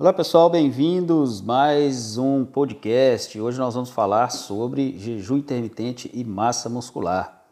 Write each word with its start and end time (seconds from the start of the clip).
Olá 0.00 0.14
pessoal, 0.14 0.48
bem-vindos 0.48 1.42
mais 1.42 2.16
um 2.16 2.42
podcast. 2.42 3.38
Hoje 3.38 3.58
nós 3.58 3.74
vamos 3.74 3.90
falar 3.90 4.30
sobre 4.30 4.98
jejum 4.98 5.36
intermitente 5.36 6.10
e 6.14 6.24
massa 6.24 6.70
muscular. 6.70 7.44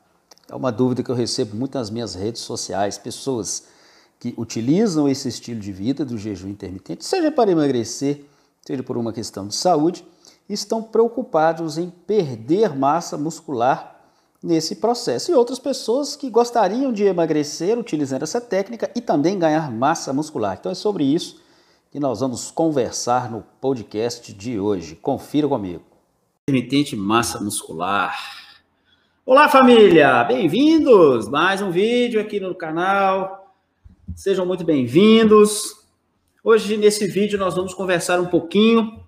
É 0.51 0.55
uma 0.57 0.73
dúvida 0.73 1.03
que 1.03 1.11
eu 1.11 1.15
recebo 1.15 1.55
muito 1.55 1.77
nas 1.77 1.91
minhas 1.91 2.15
redes 2.15 2.41
sociais, 2.41 2.97
pessoas 2.97 3.65
que 4.19 4.33
utilizam 4.39 5.07
esse 5.07 5.29
estilo 5.29 5.61
de 5.61 5.71
vida 5.71 6.07
do 6.07 6.17
jejum 6.17 6.49
intermitente, 6.49 7.05
seja 7.05 7.31
para 7.31 7.51
emagrecer, 7.51 8.25
seja 8.67 8.83
por 8.83 8.97
uma 8.97 9.13
questão 9.13 9.47
de 9.47 9.55
saúde, 9.55 10.03
estão 10.49 10.83
preocupados 10.83 11.77
em 11.77 11.91
perder 11.91 12.75
massa 12.75 13.19
muscular 13.19 14.01
nesse 14.43 14.77
processo. 14.77 15.31
E 15.31 15.35
outras 15.35 15.59
pessoas 15.59 16.17
que 16.17 16.31
gostariam 16.31 16.95
de 16.95 17.05
emagrecer 17.05 17.79
utilizando 17.79 18.23
essa 18.23 18.41
técnica 18.41 18.91
e 18.97 19.03
também 19.03 19.39
ganhar 19.39 19.71
massa 19.71 20.15
muscular. 20.15 20.57
Então 20.59 20.73
é 20.73 20.75
sobre 20.75 21.05
isso 21.05 21.47
que 21.91 21.99
nós 21.99 22.21
vamos 22.21 22.51
conversar 22.51 23.31
no 23.31 23.43
podcast 23.61 24.33
de 24.35 24.61
hoje. 24.61 24.95
Confira 24.95 25.49
comigo. 25.49 25.83
Intermitente 26.47 26.95
massa 26.95 27.41
muscular. 27.41 28.15
Olá, 29.25 29.49
família! 29.49 30.23
Bem-vindos! 30.25 31.29
Mais 31.29 31.63
um 31.63 31.71
vídeo 31.71 32.21
aqui 32.21 32.39
no 32.41 32.55
canal. 32.55 33.55
Sejam 34.15 34.45
muito 34.45 34.65
bem-vindos. 34.65 35.77
Hoje, 36.45 36.77
nesse 36.77 37.07
vídeo, 37.07 37.39
nós 37.39 37.55
vamos 37.55 37.73
conversar 37.73 38.21
um 38.21 38.27
pouquinho 38.27 39.03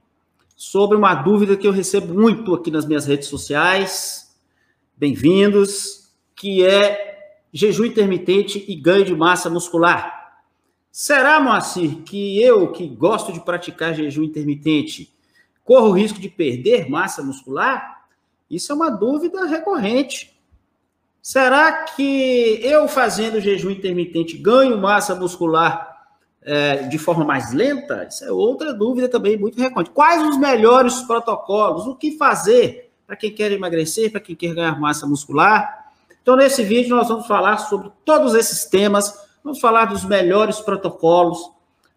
sobre 0.57 0.97
uma 0.97 1.15
dúvida 1.15 1.59
que 1.59 1.67
eu 1.67 1.73
recebo 1.73 2.15
muito 2.15 2.55
aqui 2.55 2.71
nas 2.71 2.87
minhas 2.87 3.05
redes 3.05 3.29
sociais. 3.29 4.35
Bem-vindos, 4.97 6.11
que 6.35 6.65
é 6.65 7.35
jejum 7.53 7.85
intermitente 7.85 8.65
e 8.67 8.75
ganho 8.75 9.05
de 9.05 9.15
massa 9.15 9.51
muscular. 9.51 10.20
Será, 10.93 11.39
Moacir, 11.39 12.03
que 12.03 12.43
eu, 12.43 12.73
que 12.73 12.87
gosto 12.89 13.33
de 13.33 13.41
praticar 13.41 13.95
jejum 13.95 14.25
intermitente, 14.25 15.15
corro 15.65 15.91
o 15.91 15.93
risco 15.93 16.19
de 16.19 16.29
perder 16.29 16.91
massa 16.91 17.23
muscular? 17.23 18.05
Isso 18.51 18.73
é 18.73 18.75
uma 18.75 18.91
dúvida 18.91 19.47
recorrente. 19.47 20.37
Será 21.23 21.85
que 21.85 22.61
eu 22.63 22.89
fazendo 22.89 23.41
jejum 23.41 23.71
intermitente 23.71 24.37
ganho 24.37 24.77
massa 24.79 25.15
muscular 25.15 26.09
é, 26.43 26.89
de 26.89 26.99
forma 26.99 27.25
mais 27.25 27.53
lenta? 27.53 28.07
Isso 28.11 28.25
é 28.25 28.33
outra 28.33 28.75
dúvida 28.75 29.09
também 29.09 29.39
muito 29.39 29.61
recorrente. 29.61 29.91
Quais 29.91 30.21
os 30.27 30.39
melhores 30.39 31.03
protocolos? 31.03 31.87
O 31.87 31.95
que 31.95 32.17
fazer 32.17 32.91
para 33.07 33.15
quem 33.15 33.33
quer 33.33 33.53
emagrecer, 33.53 34.11
para 34.11 34.21
quem 34.21 34.35
quer 34.35 34.55
ganhar 34.55 34.81
massa 34.81 35.07
muscular? 35.07 35.93
Então, 36.21 36.35
nesse 36.35 36.65
vídeo, 36.65 36.97
nós 36.97 37.09
vamos 37.09 37.29
falar 37.29 37.59
sobre 37.59 37.93
todos 38.05 38.35
esses 38.35 38.65
temas 38.65 39.30
vamos 39.43 39.61
falar 39.61 39.87
dos 39.87 40.05
melhores 40.05 40.61
protocolos, 40.61 41.39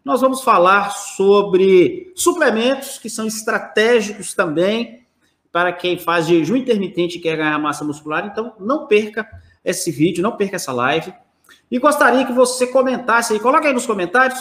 nós 0.04 0.20
vamos 0.20 0.42
falar 0.42 0.90
sobre 0.90 2.12
suplementos 2.14 2.98
que 2.98 3.08
são 3.08 3.26
estratégicos 3.26 4.34
também 4.34 5.06
para 5.50 5.72
quem 5.72 5.98
faz 5.98 6.26
jejum 6.26 6.56
intermitente 6.56 7.16
e 7.16 7.20
quer 7.20 7.36
ganhar 7.36 7.58
massa 7.58 7.84
muscular. 7.84 8.26
Então, 8.26 8.52
não 8.58 8.86
perca 8.86 9.26
esse 9.64 9.90
vídeo, 9.90 10.22
não 10.22 10.36
perca 10.36 10.56
essa 10.56 10.72
live. 10.72 11.14
E 11.70 11.78
gostaria 11.78 12.26
que 12.26 12.32
você 12.32 12.66
comentasse 12.66 13.32
aí, 13.32 13.40
coloque 13.40 13.66
aí 13.66 13.72
nos 13.72 13.86
comentários, 13.86 14.38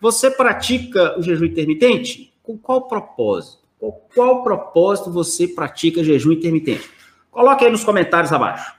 você 0.00 0.30
pratica 0.30 1.18
o 1.18 1.22
jejum 1.22 1.46
intermitente? 1.46 2.34
Com 2.42 2.58
qual 2.58 2.86
propósito? 2.86 3.62
Com 3.80 3.92
qual 4.14 4.42
propósito 4.42 5.10
você 5.10 5.48
pratica 5.48 6.04
jejum 6.04 6.32
intermitente? 6.32 6.90
Coloque 7.30 7.64
aí 7.64 7.70
nos 7.70 7.84
comentários 7.84 8.32
abaixo. 8.32 8.74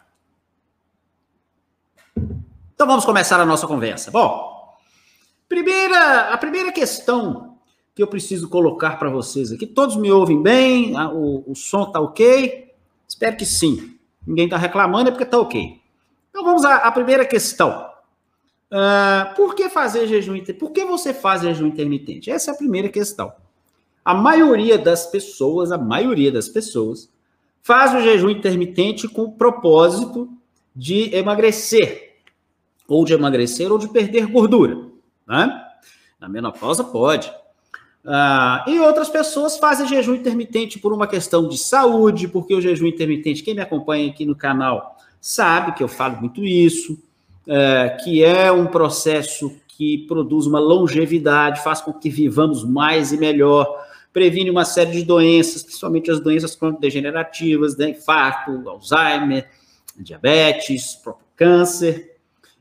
Então 2.78 2.86
vamos 2.86 3.06
começar 3.06 3.39
a 3.39 3.45
nossa 3.45 3.66
conversa. 3.66 4.11
Bom, 4.11 4.78
primeira, 5.50 6.30
a 6.30 6.38
primeira 6.38 6.72
questão 6.72 7.58
que 7.95 8.03
eu 8.03 8.06
preciso 8.06 8.47
colocar 8.47 9.00
para 9.00 9.09
vocês 9.09 9.52
aqui, 9.52 9.66
todos 9.66 9.95
me 9.95 10.11
ouvem 10.11 10.39
bem? 10.39 10.95
O, 10.95 11.44
o 11.47 11.56
som 11.56 11.86
está 11.86 12.00
ok? 12.00 12.72
Espero 13.08 13.36
que 13.36 13.47
sim. 13.47 13.97
Ninguém 14.28 14.45
está 14.45 14.58
reclamando, 14.58 15.09
é 15.09 15.12
porque 15.12 15.24
está 15.24 15.40
ok. 15.40 15.81
Então 16.29 16.44
vamos 16.44 16.63
à, 16.63 16.75
à 16.75 16.91
primeira 16.91 17.25
questão. 17.25 17.90
Uh, 18.72 19.35
por 19.35 19.56
que 19.56 19.69
fazer 19.69 20.06
jejum 20.06 20.35
intermitente? 20.35 20.59
Por 20.59 20.72
que 20.72 20.85
você 20.85 21.16
faz 21.16 21.41
jejum 21.41 21.66
intermitente? 21.66 22.29
Essa 22.29 22.52
é 22.52 22.53
a 22.53 22.57
primeira 22.57 22.90
questão. 22.90 23.34
A 24.06 24.13
maioria 24.13 24.78
das 24.78 25.07
pessoas, 25.07 25.72
a 25.72 25.79
maioria 25.79 26.31
das 26.31 26.47
pessoas, 26.47 27.09
faz 27.63 27.96
o 27.96 28.02
jejum 28.02 28.29
intermitente 28.29 29.07
com 29.07 29.23
o 29.23 29.31
propósito 29.31 30.29
de 30.75 31.16
emagrecer 31.16 32.06
ou 32.88 33.03
de 33.06 33.14
emagrecer 33.14 33.72
ou 33.72 33.78
de 33.78 33.88
perder 33.88 34.28
gordura. 34.28 34.78
Né? 35.28 35.64
Na 36.20 36.30
menopausa 36.30 36.84
pode. 36.84 37.31
Ah, 38.06 38.64
e 38.68 38.80
outras 38.80 39.09
pessoas 39.09 39.58
fazem 39.58 39.86
jejum 39.88 40.16
intermitente 40.16 40.80
por 40.80 40.94
uma 40.94 41.08
questão 41.08 41.47
de 41.47 41.58
saúde, 41.58 42.28
porque 42.28 42.56
o 42.56 42.62
jejum 42.62 42.88
intermitente, 42.88 43.44
quem 43.44 43.53
me 43.53 43.62
acompanha 43.62 44.09
aqui 44.09 44.26
no 44.26 44.36
canal 44.36 44.96
sabe 45.20 45.74
que 45.74 45.84
eu 45.84 45.90
falo 45.90 46.22
muito 46.22 46.44
isso, 46.46 46.97
é, 47.46 47.97
que 48.03 48.24
é 48.24 48.52
um 48.52 48.68
processo 48.68 49.52
que 49.68 50.00
produz 50.08 50.46
uma 50.47 50.59
longevidade, 50.59 51.64
faz 51.64 51.81
com 51.81 51.94
que 51.94 52.09
vivamos 52.09 52.64
mais 52.64 53.12
e 53.12 53.18
melhor, 53.18 53.86
previne 54.14 54.50
uma 54.50 54.66
série 54.66 54.92
de 54.92 55.03
doenças, 55.03 55.62
principalmente 55.62 56.09
as 56.09 56.20
doenças 56.20 56.58
degenerativas, 56.80 57.78
né, 57.78 57.90
infarto, 57.90 58.68
Alzheimer, 58.68 59.50
diabetes, 59.97 60.96
próprio 60.96 61.28
câncer. 61.36 62.16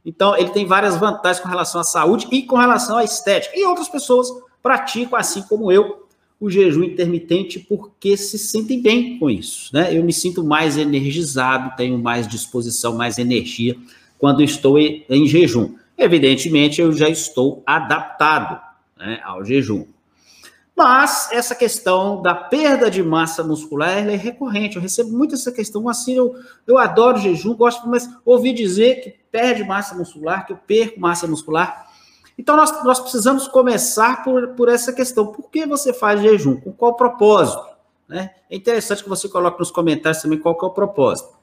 Então, 0.07 0.37
ele 0.37 0.51
tem 0.51 0.65
várias 0.65 0.97
vantagens 0.97 1.43
com 1.43 1.49
relação 1.49 1.81
à 1.81 1.85
saúde 1.85 2.29
e 2.31 2.45
com 2.45 2.57
relação 2.57 2.97
à 2.97 3.03
estética. 3.03 3.59
E 3.59 3.65
outras 3.65 3.89
pessoas 3.89 4.29
praticam, 4.63 5.19
assim 5.19 5.43
como 5.43 5.73
eu, 5.73 6.07
o 6.39 6.49
jejum 6.49 6.85
intermitente 6.85 7.59
porque 7.59 8.17
se 8.17 8.39
sentem 8.39 8.81
bem 8.81 9.19
com 9.19 9.29
isso, 9.29 9.75
né? 9.75 9.97
Eu 9.97 10.05
me 10.05 10.13
sinto 10.13 10.45
mais 10.45 10.77
energizado, 10.77 11.75
tenho 11.77 11.99
mais 11.99 12.29
disposição, 12.29 12.95
mais 12.95 13.19
energia 13.19 13.77
quando 14.19 14.43
estou 14.43 14.79
em 14.79 15.27
jejum. 15.27 15.75
Evidentemente, 15.99 16.81
eu 16.81 16.93
já 16.93 17.09
estou 17.09 17.63
adaptado 17.67 18.61
né, 18.97 19.21
ao 19.25 19.45
jejum. 19.45 19.87
Mas 20.77 21.31
essa 21.33 21.55
questão 21.55 22.21
da 22.21 22.35
perda 22.35 22.91
de 22.91 23.03
massa 23.03 23.43
muscular 23.43 24.07
é 24.07 24.15
recorrente. 24.15 24.77
Eu 24.77 24.83
recebo 24.83 25.11
muito 25.11 25.35
essa 25.35 25.51
questão. 25.51 25.89
Assim, 25.89 26.15
eu, 26.15 26.35
eu 26.67 26.77
adoro 26.77 27.19
jejum, 27.19 27.55
gosto, 27.55 27.89
mas 27.89 28.07
ouvi 28.27 28.53
dizer 28.53 28.97
que 28.97 29.15
perde 29.37 29.63
massa 29.65 29.95
muscular, 29.95 30.47
que 30.47 30.55
eu 30.55 30.57
perco 30.57 30.99
massa 30.99 31.27
muscular. 31.27 31.89
Então, 32.39 32.57
nós, 32.57 32.83
nós 32.85 32.99
precisamos 32.99 33.47
começar 33.47 34.25
por, 34.25 34.49
por 34.55 34.71
essa 34.71 34.95
questão. 34.95 35.27
Por 35.27 35.51
que 35.51 35.67
você 35.67 35.93
faz 35.93 36.23
jejum? 36.23 36.59
Com 36.59 36.73
qual 36.73 36.95
propósito? 36.95 37.63
Né? 38.09 38.31
É 38.51 38.57
interessante 38.57 39.03
que 39.03 39.09
você 39.11 39.29
coloque 39.29 39.59
nos 39.59 39.71
comentários 39.71 40.23
também 40.23 40.39
qual 40.39 40.57
que 40.59 40.65
é 40.65 40.69
o 40.69 40.71
propósito. 40.71 41.37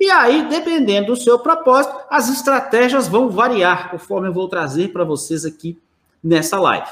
E 0.00 0.10
aí, 0.10 0.48
dependendo 0.48 1.08
do 1.08 1.16
seu 1.16 1.38
propósito, 1.38 1.94
as 2.08 2.30
estratégias 2.30 3.08
vão 3.08 3.28
variar, 3.28 3.90
conforme 3.90 4.28
eu 4.28 4.32
vou 4.32 4.48
trazer 4.48 4.90
para 4.90 5.04
vocês 5.04 5.44
aqui 5.44 5.78
nessa 6.22 6.58
live. 6.58 6.88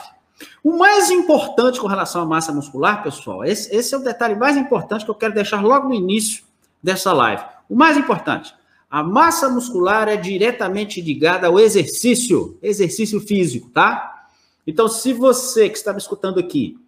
O 0.63 0.77
mais 0.77 1.11
importante 1.11 1.81
com 1.81 1.87
relação 1.87 2.21
à 2.21 2.27
massa 2.27 2.53
muscular, 2.53 3.03
pessoal, 3.03 3.43
esse, 3.43 3.75
esse, 3.75 3.95
é 3.95 3.99
o 3.99 4.03
detalhe 4.03 4.35
mais 4.35 4.57
importante 4.57 5.05
que 5.05 5.11
eu 5.11 5.15
quero 5.15 5.33
deixar 5.33 5.63
logo 5.63 5.89
no 5.89 5.95
início 5.95 6.45
dessa 6.83 7.13
live. 7.13 7.43
O 7.71 7.75
mais 7.75 7.97
importante, 7.97 8.55
a 8.93 9.03
massa 9.03 9.49
muscular 9.49 10.07
é 10.07 10.19
diretamente 10.19 11.01
ligada 11.01 11.47
ao 11.47 11.59
exercício, 11.59 12.59
exercício 12.63 13.19
físico, 13.23 13.71
tá? 13.71 14.27
Então, 14.67 14.87
se 14.87 15.15
você 15.15 15.71
que 15.71 15.79
está 15.79 15.95
me 15.95 15.99
escutando 15.99 16.39
aqui 16.39 16.79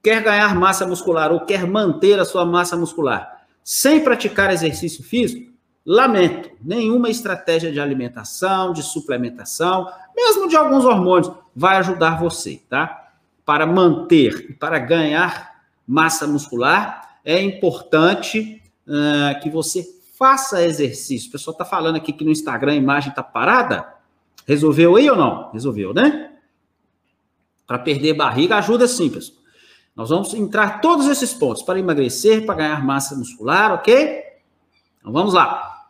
quer 0.00 0.22
ganhar 0.22 0.54
massa 0.54 0.86
muscular 0.86 1.32
ou 1.32 1.40
quer 1.40 1.66
manter 1.66 2.20
a 2.20 2.24
sua 2.24 2.46
massa 2.46 2.76
muscular 2.76 3.42
sem 3.64 4.04
praticar 4.04 4.52
exercício 4.52 5.02
físico, 5.02 5.52
lamento, 5.84 6.48
nenhuma 6.62 7.10
estratégia 7.10 7.72
de 7.72 7.80
alimentação, 7.80 8.72
de 8.72 8.84
suplementação, 8.84 9.90
mesmo 10.14 10.48
de 10.48 10.54
alguns 10.54 10.84
hormônios, 10.84 11.32
vai 11.56 11.76
ajudar 11.78 12.20
você, 12.20 12.62
tá? 12.68 13.10
Para 13.44 13.66
manter, 13.66 14.56
para 14.60 14.78
ganhar 14.78 15.56
massa 15.84 16.24
muscular, 16.24 17.18
é 17.24 17.42
importante 17.42 18.62
uh, 18.86 19.40
que 19.42 19.50
você 19.50 19.97
faça 20.18 20.64
exercício. 20.64 21.28
O 21.28 21.32
pessoal 21.32 21.52
está 21.52 21.64
falando 21.64 21.96
aqui 21.96 22.12
que 22.12 22.24
no 22.24 22.32
Instagram 22.32 22.72
a 22.72 22.76
imagem 22.76 23.10
está 23.10 23.22
parada. 23.22 23.94
Resolveu 24.46 24.96
aí 24.96 25.08
ou 25.08 25.16
não? 25.16 25.50
Resolveu, 25.52 25.94
né? 25.94 26.32
Para 27.66 27.78
perder 27.78 28.14
barriga, 28.14 28.56
ajuda 28.56 28.88
sim, 28.88 29.08
pessoal. 29.08 29.38
Nós 29.94 30.10
vamos 30.10 30.34
entrar 30.34 30.80
todos 30.80 31.06
esses 31.06 31.32
pontos 31.32 31.62
para 31.62 31.78
emagrecer, 31.78 32.44
para 32.44 32.56
ganhar 32.56 32.84
massa 32.84 33.16
muscular, 33.16 33.72
ok? 33.72 34.24
Então 34.98 35.12
vamos 35.12 35.34
lá. 35.34 35.86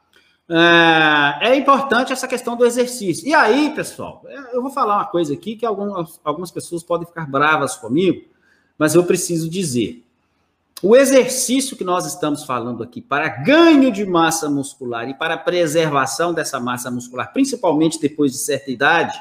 É, 0.51 1.51
é, 1.51 1.57
importante 1.57 2.13
essa 2.13 2.27
questão 2.27 2.57
do 2.57 2.65
exercício. 2.65 3.27
E 3.29 3.35
aí, 3.35 3.71
pessoal, 3.75 4.23
eu 4.53 4.63
vou 4.63 4.71
falar 4.71 4.97
uma 4.97 5.07
coisa 5.07 5.33
aqui 5.35 5.57
que 5.57 5.65
algumas, 5.65 6.21
algumas 6.25 6.51
pessoas 6.51 6.83
podem 6.83 7.07
ficar 7.07 7.27
bravas 7.27 7.77
comigo, 7.77 8.27
mas 8.79 8.95
eu 8.95 9.05
preciso 9.05 9.49
dizer. 9.49 10.08
O 10.81 10.95
exercício 10.95 11.77
que 11.77 11.83
nós 11.83 12.07
estamos 12.07 12.45
falando 12.45 12.85
aqui 12.85 13.01
para 13.01 13.29
ganho 13.29 13.91
de 13.91 14.07
massa 14.07 14.49
muscular 14.49 15.09
e 15.09 15.15
para 15.15 15.37
preservação 15.37 16.33
dessa 16.33 16.61
massa 16.61 16.89
muscular, 16.89 17.33
principalmente 17.33 18.01
depois 18.01 18.31
de 18.31 18.39
certa 18.39 18.71
idade, 18.71 19.21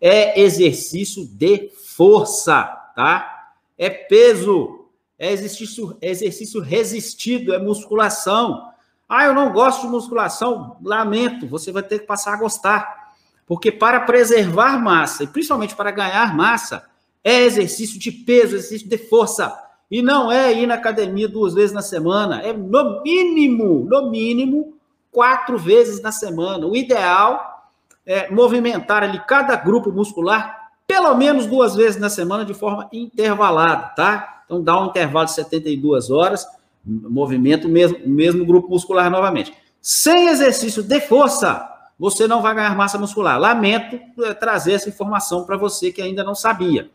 é 0.00 0.40
exercício 0.40 1.26
de 1.26 1.70
força. 1.94 2.64
tá? 2.96 3.52
É 3.76 3.90
peso, 3.90 4.86
é 5.18 5.32
exercício, 5.32 5.98
é 6.00 6.10
exercício 6.10 6.62
resistido, 6.62 7.52
é 7.52 7.58
musculação. 7.58 8.70
Ah, 9.06 9.26
eu 9.26 9.34
não 9.34 9.52
gosto 9.52 9.82
de 9.82 9.88
musculação, 9.88 10.78
lamento, 10.82 11.46
você 11.46 11.70
vai 11.72 11.82
ter 11.82 11.98
que 11.98 12.06
passar 12.06 12.32
a 12.32 12.38
gostar. 12.38 13.12
Porque 13.46 13.70
para 13.70 14.00
preservar 14.00 14.78
massa, 14.78 15.24
e 15.24 15.26
principalmente 15.26 15.76
para 15.76 15.90
ganhar 15.90 16.34
massa, 16.34 16.86
é 17.22 17.42
exercício 17.42 17.98
de 17.98 18.10
peso, 18.10 18.56
exercício 18.56 18.88
de 18.88 18.96
força. 18.96 19.63
E 19.94 20.02
não 20.02 20.32
é 20.32 20.52
ir 20.52 20.66
na 20.66 20.74
academia 20.74 21.28
duas 21.28 21.54
vezes 21.54 21.72
na 21.72 21.80
semana, 21.80 22.42
é 22.42 22.52
no 22.52 23.00
mínimo, 23.00 23.86
no 23.88 24.10
mínimo, 24.10 24.74
quatro 25.12 25.56
vezes 25.56 26.02
na 26.02 26.10
semana. 26.10 26.66
O 26.66 26.74
ideal 26.74 27.70
é 28.04 28.28
movimentar 28.28 29.04
ali 29.04 29.20
cada 29.24 29.54
grupo 29.54 29.92
muscular 29.92 30.72
pelo 30.84 31.14
menos 31.14 31.46
duas 31.46 31.76
vezes 31.76 32.00
na 32.00 32.10
semana 32.10 32.44
de 32.44 32.52
forma 32.52 32.88
intervalada, 32.92 33.94
tá? 33.94 34.42
Então 34.44 34.60
dá 34.60 34.82
um 34.82 34.86
intervalo 34.86 35.26
de 35.26 35.32
72 35.34 36.10
horas, 36.10 36.44
movimento 36.84 37.68
mesmo, 37.68 37.96
mesmo 38.04 38.44
grupo 38.44 38.68
muscular 38.70 39.08
novamente. 39.08 39.54
Sem 39.80 40.26
exercício 40.26 40.82
de 40.82 41.00
força, 41.02 41.70
você 41.96 42.26
não 42.26 42.42
vai 42.42 42.52
ganhar 42.52 42.76
massa 42.76 42.98
muscular. 42.98 43.38
Lamento 43.38 44.00
é, 44.24 44.34
trazer 44.34 44.72
essa 44.72 44.88
informação 44.88 45.44
para 45.44 45.56
você 45.56 45.92
que 45.92 46.02
ainda 46.02 46.24
não 46.24 46.34
sabia. 46.34 46.90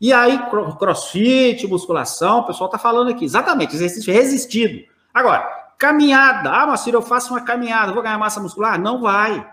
E 0.00 0.14
aí, 0.14 0.40
crossfit, 0.78 1.66
musculação, 1.66 2.38
o 2.38 2.46
pessoal 2.46 2.68
está 2.68 2.78
falando 2.78 3.10
aqui. 3.10 3.22
Exatamente, 3.24 3.74
exercício 3.74 4.10
resistido. 4.12 4.88
Agora, 5.12 5.42
caminhada. 5.76 6.50
Ah, 6.50 6.66
Macir, 6.66 6.94
eu 6.94 7.02
faço 7.02 7.34
uma 7.34 7.42
caminhada, 7.42 7.92
vou 7.92 8.02
ganhar 8.02 8.16
massa 8.16 8.40
muscular? 8.40 8.80
Não 8.80 9.02
vai. 9.02 9.46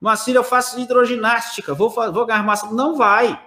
Macir, 0.00 0.36
eu 0.36 0.44
faço 0.44 0.78
hidroginástica, 0.78 1.74
vou, 1.74 1.90
vou 1.90 2.24
ganhar 2.24 2.44
massa? 2.44 2.72
Não 2.72 2.96
vai. 2.96 3.40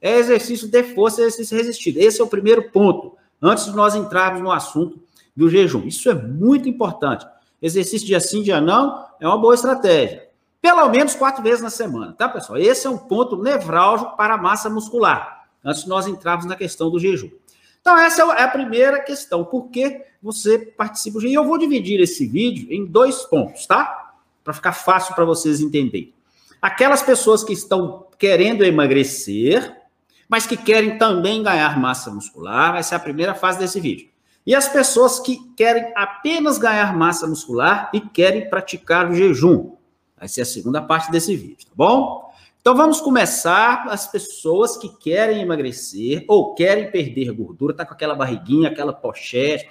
É 0.00 0.16
exercício 0.16 0.68
de 0.68 0.82
força, 0.94 1.22
exercício 1.22 1.56
resistido. 1.56 1.98
Esse 1.98 2.20
é 2.20 2.24
o 2.24 2.28
primeiro 2.28 2.70
ponto, 2.70 3.16
antes 3.42 3.64
de 3.64 3.72
nós 3.72 3.96
entrarmos 3.96 4.40
no 4.40 4.52
assunto 4.52 5.00
do 5.36 5.50
jejum. 5.50 5.82
Isso 5.88 6.08
é 6.08 6.14
muito 6.14 6.68
importante. 6.68 7.26
Exercício 7.60 8.06
dia 8.06 8.20
sim, 8.20 8.42
dia 8.42 8.60
não, 8.60 9.06
é 9.20 9.26
uma 9.26 9.38
boa 9.38 9.54
estratégia. 9.54 10.28
Pelo 10.62 10.88
menos 10.88 11.16
quatro 11.16 11.42
vezes 11.42 11.60
na 11.60 11.70
semana, 11.70 12.12
tá, 12.12 12.28
pessoal? 12.28 12.58
Esse 12.58 12.86
é 12.86 12.90
um 12.90 12.98
ponto 12.98 13.36
nevrálgico 13.42 14.16
para 14.16 14.34
a 14.34 14.38
massa 14.38 14.70
muscular 14.70 15.39
antes 15.64 15.84
de 15.84 15.88
nós 15.88 16.06
entrarmos 16.06 16.46
na 16.46 16.56
questão 16.56 16.90
do 16.90 16.98
jejum. 16.98 17.30
Então, 17.80 17.96
essa 17.98 18.22
é 18.22 18.42
a 18.42 18.48
primeira 18.48 19.00
questão. 19.00 19.44
Por 19.44 19.68
que 19.68 20.02
você 20.22 20.58
participa 20.58 21.18
do 21.18 21.22
jejum? 21.22 21.32
E 21.32 21.34
eu 21.34 21.44
vou 21.44 21.58
dividir 21.58 22.00
esse 22.00 22.26
vídeo 22.26 22.66
em 22.70 22.84
dois 22.84 23.22
pontos, 23.22 23.66
tá? 23.66 24.14
Para 24.44 24.52
ficar 24.52 24.72
fácil 24.72 25.14
para 25.14 25.24
vocês 25.24 25.60
entenderem. 25.60 26.12
Aquelas 26.60 27.02
pessoas 27.02 27.42
que 27.42 27.52
estão 27.52 28.06
querendo 28.18 28.64
emagrecer, 28.64 29.76
mas 30.28 30.46
que 30.46 30.56
querem 30.56 30.98
também 30.98 31.42
ganhar 31.42 31.78
massa 31.80 32.10
muscular, 32.10 32.72
vai 32.72 32.82
ser 32.82 32.94
a 32.94 33.00
primeira 33.00 33.34
fase 33.34 33.58
desse 33.58 33.80
vídeo. 33.80 34.10
E 34.46 34.54
as 34.54 34.68
pessoas 34.68 35.20
que 35.20 35.38
querem 35.54 35.92
apenas 35.94 36.58
ganhar 36.58 36.96
massa 36.96 37.26
muscular 37.26 37.90
e 37.92 38.00
querem 38.00 38.48
praticar 38.48 39.10
o 39.10 39.14
jejum. 39.14 39.72
Vai 40.18 40.28
ser 40.28 40.42
a 40.42 40.46
segunda 40.46 40.82
parte 40.82 41.10
desse 41.10 41.34
vídeo, 41.34 41.66
tá 41.66 41.72
bom? 41.74 42.29
Então 42.60 42.76
vamos 42.76 43.00
começar 43.00 43.86
as 43.88 44.06
pessoas 44.06 44.76
que 44.76 44.88
querem 44.98 45.40
emagrecer 45.40 46.24
ou 46.28 46.54
querem 46.54 46.90
perder 46.90 47.32
gordura, 47.32 47.72
tá 47.72 47.86
com 47.86 47.94
aquela 47.94 48.14
barriguinha, 48.14 48.68
aquela 48.68 48.92
pochete, 48.92 49.66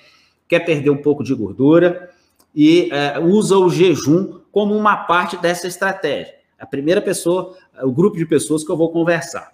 quer 0.47 0.61
perder 0.61 0.89
um 0.89 1.01
pouco 1.01 1.23
de 1.23 1.35
gordura 1.35 2.09
e 2.53 2.89
é, 2.91 3.19
usa 3.19 3.57
o 3.59 3.69
jejum 3.69 4.39
como 4.51 4.75
uma 4.75 4.97
parte 5.05 5.37
dessa 5.37 5.67
estratégia. 5.67 6.33
A 6.57 6.65
primeira 6.65 6.99
pessoa, 6.99 7.55
o 7.83 7.91
grupo 7.91 8.17
de 8.17 8.25
pessoas 8.25 8.63
que 8.63 8.71
eu 8.71 8.77
vou 8.77 8.91
conversar. 8.91 9.53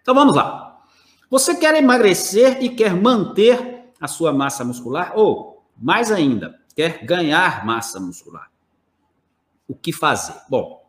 Então 0.00 0.14
vamos 0.14 0.34
lá. 0.34 0.80
Você 1.30 1.54
quer 1.54 1.76
emagrecer 1.76 2.62
e 2.62 2.70
quer 2.70 2.94
manter 2.94 3.92
a 4.00 4.08
sua 4.08 4.32
massa 4.32 4.64
muscular 4.64 5.12
ou, 5.14 5.62
mais 5.76 6.10
ainda, 6.10 6.58
quer 6.74 7.04
ganhar 7.04 7.66
massa 7.66 8.00
muscular 8.00 8.48
o 9.68 9.74
que 9.74 9.92
fazer? 9.92 10.34
Bom, 10.48 10.82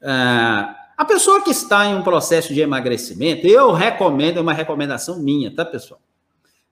uh, 0.00 0.74
a 0.96 1.04
pessoa 1.04 1.42
que 1.42 1.50
está 1.50 1.86
em 1.86 1.94
um 1.96 2.02
processo 2.02 2.54
de 2.54 2.60
emagrecimento, 2.60 3.46
eu 3.46 3.72
recomendo, 3.72 4.38
é 4.38 4.40
uma 4.40 4.52
recomendação 4.52 5.18
minha, 5.18 5.52
tá, 5.52 5.64
pessoal? 5.64 6.00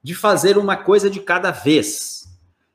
De 0.00 0.14
fazer 0.14 0.56
uma 0.56 0.76
coisa 0.76 1.10
de 1.10 1.20
cada 1.20 1.50
vez. 1.50 2.22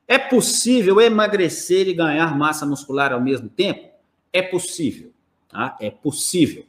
É 0.06 0.18
possível 0.18 1.00
emagrecer 1.00 1.88
e 1.88 1.94
ganhar 1.94 2.38
massa 2.38 2.66
muscular 2.66 3.14
ao 3.14 3.22
mesmo 3.22 3.50
tempo? 3.50 3.90
É 4.32 4.42
possível, 4.42 5.12
tá? 5.50 5.78
É 5.80 5.90
possível. 5.90 6.66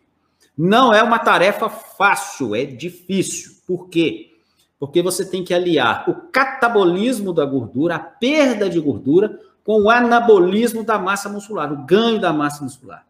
Não 0.56 0.92
é 0.92 1.02
uma 1.02 1.18
tarefa 1.18 1.68
fácil, 1.68 2.54
é 2.54 2.64
difícil. 2.64 3.52
Por 3.66 3.88
quê? 3.88 4.36
Porque 4.78 5.02
você 5.02 5.24
tem 5.24 5.44
que 5.44 5.54
aliar 5.54 6.08
o 6.08 6.14
catabolismo 6.30 7.32
da 7.32 7.44
gordura, 7.44 7.96
a 7.96 7.98
perda 7.98 8.68
de 8.68 8.80
gordura, 8.80 9.38
com 9.68 9.82
o 9.82 9.90
anabolismo 9.90 10.82
da 10.82 10.98
massa 10.98 11.28
muscular, 11.28 11.70
o 11.70 11.84
ganho 11.84 12.18
da 12.18 12.32
massa 12.32 12.64
muscular. 12.64 13.04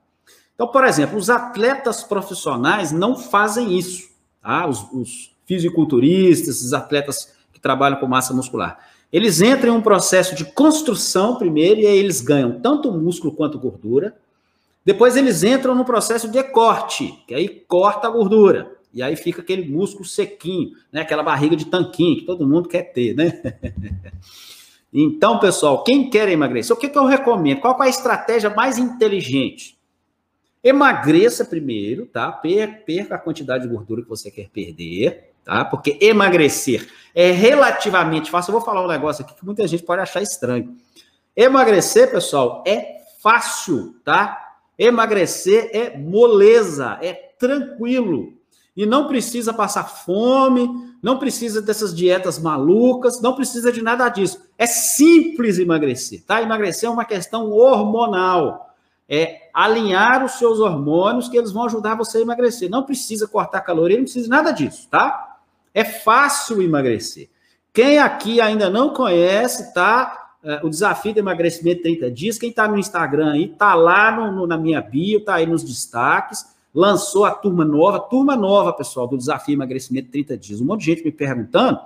Então, 0.57 0.67
por 0.67 0.83
exemplo, 0.83 1.17
os 1.17 1.31
atletas 1.31 2.03
profissionais 2.03 2.91
não 2.91 3.15
fazem 3.15 3.79
isso, 3.79 4.09
tá? 4.43 4.67
Os, 4.67 4.85
os 4.93 5.37
fisiculturistas, 5.47 6.61
os 6.61 6.75
atletas 6.75 7.33
que 7.53 7.61
trabalham 7.61 8.01
com 8.01 8.09
massa 8.09 8.35
muscular. 8.35 8.77
Eles 9.13 9.41
entram 9.41 9.73
em 9.73 9.77
um 9.77 9.81
processo 9.81 10.35
de 10.35 10.47
construção 10.47 11.37
primeiro, 11.37 11.83
e 11.83 11.87
aí 11.87 11.97
eles 11.97 12.21
ganham 12.21 12.59
tanto 12.59 12.91
músculo 12.91 13.33
quanto 13.33 13.57
gordura. 13.57 14.17
Depois 14.85 15.17
eles 15.17 15.45
entram 15.45 15.77
no 15.77 15.85
processo 15.85 16.29
de 16.29 16.43
corte, 16.43 17.23
que 17.29 17.37
aí 17.37 17.49
corta 17.69 18.09
a 18.09 18.11
gordura. 18.11 18.79
E 18.93 19.01
aí 19.01 19.15
fica 19.15 19.43
aquele 19.43 19.71
músculo 19.71 20.05
sequinho, 20.05 20.73
né? 20.91 21.03
Aquela 21.03 21.23
barriga 21.23 21.55
de 21.55 21.67
tanquinho 21.67 22.17
que 22.17 22.27
todo 22.27 22.45
mundo 22.45 22.69
quer 22.69 22.83
ter, 22.93 23.15
né? 23.15 23.31
Então, 24.93 25.39
pessoal, 25.39 25.85
quem 25.85 26.09
quer 26.09 26.29
emagrecer, 26.29 26.75
o 26.75 26.79
que, 26.79 26.89
que 26.89 26.99
eu 26.99 27.05
recomendo? 27.05 27.61
Qual 27.61 27.83
é 27.83 27.87
a 27.87 27.91
estratégia 27.91 28.51
mais 28.51 28.79
inteligente? 28.79 29.79
Emagreça 30.65 31.45
primeiro, 31.45 32.07
tá? 32.07 32.33
Perca 32.33 33.15
a 33.15 33.19
quantidade 33.19 33.65
de 33.65 33.73
gordura 33.73 34.03
que 34.03 34.09
você 34.09 34.31
quer 34.31 34.49
perder, 34.49 35.33
tá? 35.45 35.65
Porque 35.65 35.99
emagrecer 36.01 36.89
é 37.15 37.31
relativamente 37.31 38.31
fácil. 38.31 38.51
Eu 38.51 38.59
vou 38.59 38.65
falar 38.65 38.85
um 38.85 38.89
negócio 38.89 39.25
aqui 39.25 39.35
que 39.35 39.45
muita 39.45 39.67
gente 39.69 39.83
pode 39.83 40.01
achar 40.01 40.23
estranho. 40.23 40.77
Emagrecer, 41.37 42.11
pessoal, 42.11 42.65
é 42.67 42.97
fácil, 43.23 43.95
tá? 44.05 44.57
Emagrecer 44.79 45.71
é 45.73 45.97
moleza, 45.99 46.99
é 47.03 47.13
tranquilo. 47.13 48.38
E 48.79 48.87
não 48.87 49.09
precisa 49.09 49.53
passar 49.53 49.83
fome, 49.83 50.95
não 51.03 51.19
precisa 51.19 51.61
dessas 51.61 51.93
dietas 51.93 52.39
malucas, 52.39 53.21
não 53.21 53.35
precisa 53.35 53.73
de 53.73 53.83
nada 53.83 54.09
disso. 54.09 54.41
É 54.57 54.69
simples 54.69 55.59
emagrecer, 55.59 56.23
tá? 56.25 56.41
Emagrecer 56.41 56.89
é 56.89 56.93
uma 56.93 57.05
questão 57.05 57.51
hormonal. 57.51 58.73
É 59.09 59.49
alinhar 59.53 60.25
os 60.25 60.39
seus 60.39 60.61
hormônios 60.61 61.29
que 61.29 61.37
eles 61.37 61.51
vão 61.51 61.65
ajudar 61.65 61.97
você 61.97 62.19
a 62.19 62.21
emagrecer. 62.21 62.71
Não 62.71 62.85
precisa 62.85 63.27
cortar 63.27 63.63
caloria, 63.63 63.97
não 63.97 64.05
precisa 64.05 64.29
nada 64.29 64.53
disso, 64.53 64.87
tá? 64.89 65.39
É 65.75 65.83
fácil 65.83 66.63
emagrecer. 66.63 67.29
Quem 67.73 67.99
aqui 67.99 68.41
ainda 68.41 68.71
não 68.71 68.91
conhece, 68.91 69.75
tá? 69.75 70.37
É, 70.41 70.61
o 70.63 70.71
desafio 70.71 71.13
de 71.13 71.19
emagrecimento 71.19 71.83
30 71.83 72.13
dias, 72.13 72.39
quem 72.39 72.53
tá 72.53 72.69
no 72.69 72.79
Instagram 72.79 73.33
aí, 73.33 73.49
tá 73.49 73.75
lá 73.75 74.13
no, 74.13 74.31
no, 74.31 74.47
na 74.47 74.57
minha 74.57 74.81
bio, 74.81 75.25
tá 75.25 75.35
aí 75.35 75.47
nos 75.47 75.65
destaques 75.65 76.57
lançou 76.79 77.25
a 77.25 77.33
turma 77.33 77.65
nova, 77.65 77.99
turma 77.99 78.37
nova, 78.37 78.73
pessoal, 78.73 79.09
do 79.09 79.19
Desafio 79.19 79.55
Emagrecimento 79.55 80.13
30 80.13 80.37
Dias. 80.37 80.61
Um 80.61 80.65
monte 80.65 80.81
de 80.81 80.87
gente 80.87 81.05
me 81.05 81.11
perguntando, 81.11 81.81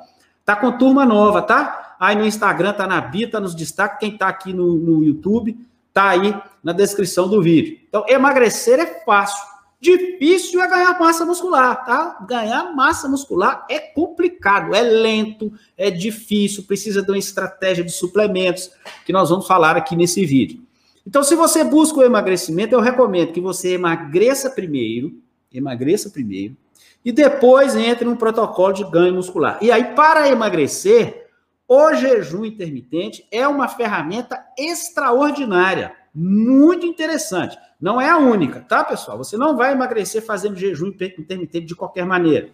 tá 0.44 0.54
com 0.54 0.70
turma 0.76 1.06
nova, 1.06 1.40
tá? 1.40 1.96
Aí 1.98 2.14
no 2.14 2.26
Instagram, 2.26 2.74
tá 2.74 2.86
na 2.86 3.00
bio, 3.00 3.30
tá 3.30 3.40
nos 3.40 3.54
destaques, 3.54 3.98
quem 3.98 4.18
tá 4.18 4.28
aqui 4.28 4.52
no, 4.52 4.74
no 4.74 5.02
YouTube, 5.02 5.56
tá 5.94 6.10
aí 6.10 6.38
na 6.62 6.74
descrição 6.74 7.26
do 7.26 7.40
vídeo. 7.40 7.78
Então, 7.88 8.04
emagrecer 8.06 8.78
é 8.78 9.02
fácil. 9.02 9.42
Difícil 9.80 10.60
é 10.60 10.68
ganhar 10.68 10.98
massa 11.00 11.24
muscular, 11.24 11.86
tá? 11.86 12.18
Ganhar 12.28 12.74
massa 12.74 13.08
muscular 13.08 13.66
é 13.70 13.78
complicado, 13.78 14.74
é 14.74 14.82
lento, 14.82 15.50
é 15.74 15.90
difícil, 15.90 16.64
precisa 16.64 17.02
de 17.02 17.10
uma 17.10 17.18
estratégia 17.18 17.82
de 17.82 17.92
suplementos, 17.92 18.70
que 19.06 19.12
nós 19.12 19.30
vamos 19.30 19.46
falar 19.46 19.74
aqui 19.74 19.96
nesse 19.96 20.24
vídeo. 20.26 20.60
Então, 21.06 21.22
se 21.22 21.34
você 21.34 21.64
busca 21.64 21.98
o 21.98 22.04
emagrecimento, 22.04 22.74
eu 22.74 22.80
recomendo 22.80 23.32
que 23.32 23.40
você 23.40 23.74
emagreça 23.74 24.50
primeiro, 24.50 25.12
emagreça 25.52 26.08
primeiro, 26.10 26.56
e 27.04 27.10
depois 27.10 27.74
entre 27.74 28.06
um 28.06 28.16
protocolo 28.16 28.72
de 28.72 28.84
ganho 28.84 29.14
muscular. 29.14 29.58
E 29.60 29.70
aí, 29.70 29.94
para 29.94 30.28
emagrecer, 30.28 31.26
o 31.66 31.94
jejum 31.94 32.44
intermitente 32.44 33.26
é 33.30 33.46
uma 33.48 33.66
ferramenta 33.66 34.38
extraordinária, 34.56 35.94
muito 36.14 36.86
interessante. 36.86 37.56
Não 37.80 38.00
é 38.00 38.08
a 38.08 38.18
única, 38.18 38.60
tá, 38.60 38.84
pessoal? 38.84 39.18
Você 39.18 39.36
não 39.36 39.56
vai 39.56 39.72
emagrecer 39.72 40.24
fazendo 40.24 40.54
jejum 40.54 40.88
intermitente 40.88 41.66
de 41.66 41.74
qualquer 41.74 42.04
maneira. 42.04 42.50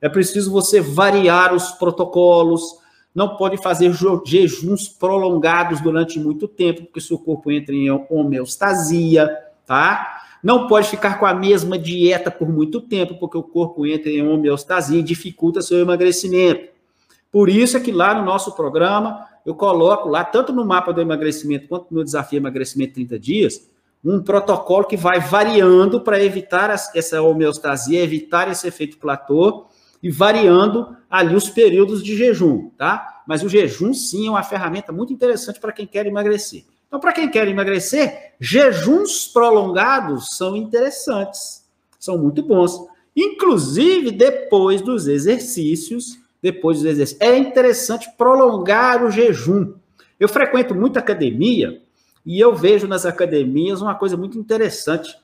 É 0.00 0.08
preciso 0.08 0.50
você 0.50 0.80
variar 0.80 1.54
os 1.54 1.70
protocolos, 1.72 2.78
não 3.14 3.36
pode 3.36 3.56
fazer 3.56 3.92
jejuns 4.26 4.88
prolongados 4.88 5.80
durante 5.80 6.18
muito 6.18 6.48
tempo, 6.48 6.82
porque 6.82 7.00
seu 7.00 7.16
corpo 7.16 7.50
entra 7.52 7.74
em 7.74 7.88
homeostasia, 8.10 9.30
tá? 9.64 10.20
Não 10.42 10.66
pode 10.66 10.88
ficar 10.88 11.18
com 11.18 11.24
a 11.24 11.32
mesma 11.32 11.78
dieta 11.78 12.30
por 12.30 12.48
muito 12.48 12.80
tempo, 12.80 13.14
porque 13.14 13.38
o 13.38 13.42
corpo 13.42 13.86
entra 13.86 14.10
em 14.10 14.26
homeostasia 14.26 14.98
e 14.98 15.02
dificulta 15.02 15.62
seu 15.62 15.78
emagrecimento. 15.78 16.74
Por 17.30 17.48
isso 17.48 17.76
é 17.76 17.80
que 17.80 17.92
lá 17.92 18.14
no 18.14 18.24
nosso 18.24 18.52
programa, 18.52 19.26
eu 19.46 19.54
coloco 19.54 20.08
lá, 20.08 20.24
tanto 20.24 20.52
no 20.52 20.64
mapa 20.64 20.92
do 20.92 21.00
emagrecimento 21.00 21.68
quanto 21.68 21.94
no 21.94 22.04
desafio 22.04 22.38
emagrecimento 22.38 22.94
30 22.94 23.18
dias, 23.18 23.70
um 24.04 24.22
protocolo 24.22 24.84
que 24.84 24.96
vai 24.96 25.18
variando 25.18 26.00
para 26.00 26.22
evitar 26.22 26.70
essa 26.94 27.22
homeostasia, 27.22 28.02
evitar 28.02 28.50
esse 28.50 28.68
efeito 28.68 28.98
platô 28.98 29.66
e 30.04 30.10
variando 30.10 30.94
ali 31.08 31.34
os 31.34 31.48
períodos 31.48 32.04
de 32.04 32.14
jejum, 32.14 32.68
tá? 32.76 33.22
Mas 33.26 33.42
o 33.42 33.48
jejum, 33.48 33.94
sim, 33.94 34.26
é 34.26 34.30
uma 34.30 34.42
ferramenta 34.42 34.92
muito 34.92 35.14
interessante 35.14 35.58
para 35.58 35.72
quem 35.72 35.86
quer 35.86 36.04
emagrecer. 36.04 36.62
Então, 36.86 37.00
para 37.00 37.14
quem 37.14 37.26
quer 37.30 37.48
emagrecer, 37.48 38.34
jejuns 38.38 39.26
prolongados 39.26 40.36
são 40.36 40.54
interessantes, 40.54 41.64
são 41.98 42.18
muito 42.18 42.42
bons. 42.42 42.86
Inclusive, 43.16 44.10
depois 44.10 44.82
dos 44.82 45.08
exercícios, 45.08 46.18
depois 46.42 46.80
dos 46.80 46.86
exercícios, 46.86 47.22
é 47.22 47.38
interessante 47.38 48.10
prolongar 48.18 49.02
o 49.02 49.10
jejum. 49.10 49.72
Eu 50.20 50.28
frequento 50.28 50.74
muito 50.74 50.98
academia 50.98 51.80
e 52.26 52.38
eu 52.38 52.54
vejo 52.54 52.86
nas 52.86 53.06
academias 53.06 53.80
uma 53.80 53.94
coisa 53.94 54.18
muito 54.18 54.38
interessante. 54.38 55.16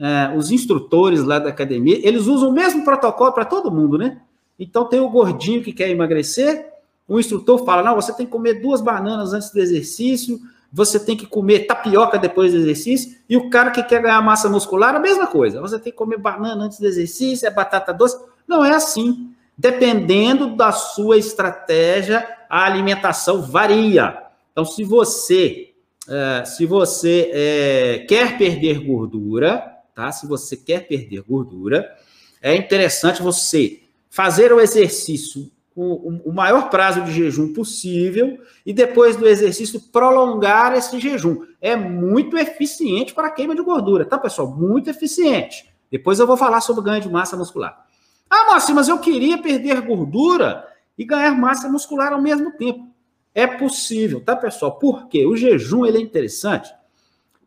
É, 0.00 0.34
os 0.34 0.50
instrutores 0.50 1.22
lá 1.22 1.38
da 1.38 1.50
academia, 1.50 2.00
eles 2.02 2.26
usam 2.26 2.48
o 2.48 2.52
mesmo 2.52 2.82
protocolo 2.84 3.32
para 3.32 3.44
todo 3.44 3.70
mundo, 3.70 3.98
né? 3.98 4.18
Então 4.58 4.86
tem 4.86 4.98
o 4.98 5.10
gordinho 5.10 5.62
que 5.62 5.74
quer 5.74 5.90
emagrecer, 5.90 6.70
o 7.06 7.20
instrutor 7.20 7.64
fala: 7.66 7.82
não, 7.82 7.94
você 7.94 8.12
tem 8.14 8.24
que 8.24 8.32
comer 8.32 8.62
duas 8.62 8.80
bananas 8.80 9.34
antes 9.34 9.50
do 9.50 9.60
exercício, 9.60 10.40
você 10.72 10.98
tem 10.98 11.16
que 11.16 11.26
comer 11.26 11.66
tapioca 11.66 12.18
depois 12.18 12.52
do 12.52 12.58
exercício, 12.58 13.18
e 13.28 13.36
o 13.36 13.50
cara 13.50 13.70
que 13.70 13.82
quer 13.82 14.00
ganhar 14.00 14.22
massa 14.22 14.48
muscular, 14.48 14.94
a 14.94 15.00
mesma 15.00 15.26
coisa. 15.26 15.60
Você 15.60 15.78
tem 15.78 15.92
que 15.92 15.98
comer 15.98 16.18
banana 16.18 16.64
antes 16.64 16.80
do 16.80 16.86
exercício, 16.86 17.46
é 17.46 17.50
batata 17.50 17.92
doce. 17.92 18.16
Não 18.48 18.64
é 18.64 18.74
assim. 18.74 19.30
Dependendo 19.58 20.56
da 20.56 20.72
sua 20.72 21.18
estratégia, 21.18 22.26
a 22.48 22.64
alimentação 22.64 23.42
varia. 23.42 24.16
Então, 24.52 24.64
se 24.64 24.82
você 24.82 25.70
é, 26.08 26.44
se 26.44 26.66
você 26.66 27.30
é, 27.32 27.98
quer 28.08 28.38
perder 28.38 28.84
gordura, 28.84 29.79
tá? 29.94 30.12
Se 30.12 30.26
você 30.26 30.56
quer 30.56 30.86
perder 30.86 31.22
gordura, 31.22 31.96
é 32.42 32.54
interessante 32.54 33.22
você 33.22 33.80
fazer 34.08 34.52
o 34.52 34.60
exercício 34.60 35.50
com 35.74 36.20
o 36.24 36.32
maior 36.32 36.68
prazo 36.68 37.02
de 37.02 37.12
jejum 37.12 37.52
possível 37.52 38.38
e 38.66 38.72
depois 38.72 39.16
do 39.16 39.26
exercício 39.26 39.80
prolongar 39.80 40.76
esse 40.76 40.98
jejum. 40.98 41.44
É 41.60 41.76
muito 41.76 42.36
eficiente 42.36 43.14
para 43.14 43.28
a 43.28 43.30
queima 43.30 43.54
de 43.54 43.62
gordura, 43.62 44.04
tá, 44.04 44.18
pessoal? 44.18 44.50
Muito 44.50 44.90
eficiente. 44.90 45.72
Depois 45.90 46.18
eu 46.18 46.26
vou 46.26 46.36
falar 46.36 46.60
sobre 46.60 46.84
ganho 46.84 47.00
de 47.00 47.08
massa 47.08 47.36
muscular. 47.36 47.86
Ah, 48.28 48.46
Márcio, 48.46 48.74
mas 48.74 48.88
eu 48.88 48.98
queria 48.98 49.38
perder 49.38 49.80
gordura 49.80 50.66
e 50.96 51.04
ganhar 51.04 51.32
massa 51.32 51.68
muscular 51.68 52.12
ao 52.12 52.20
mesmo 52.20 52.52
tempo. 52.52 52.88
É 53.34 53.46
possível, 53.46 54.20
tá, 54.20 54.34
pessoal? 54.36 54.78
Por 54.78 55.08
quê? 55.08 55.24
O 55.24 55.36
jejum 55.36 55.86
ele 55.86 55.98
é 55.98 56.00
interessante 56.00 56.72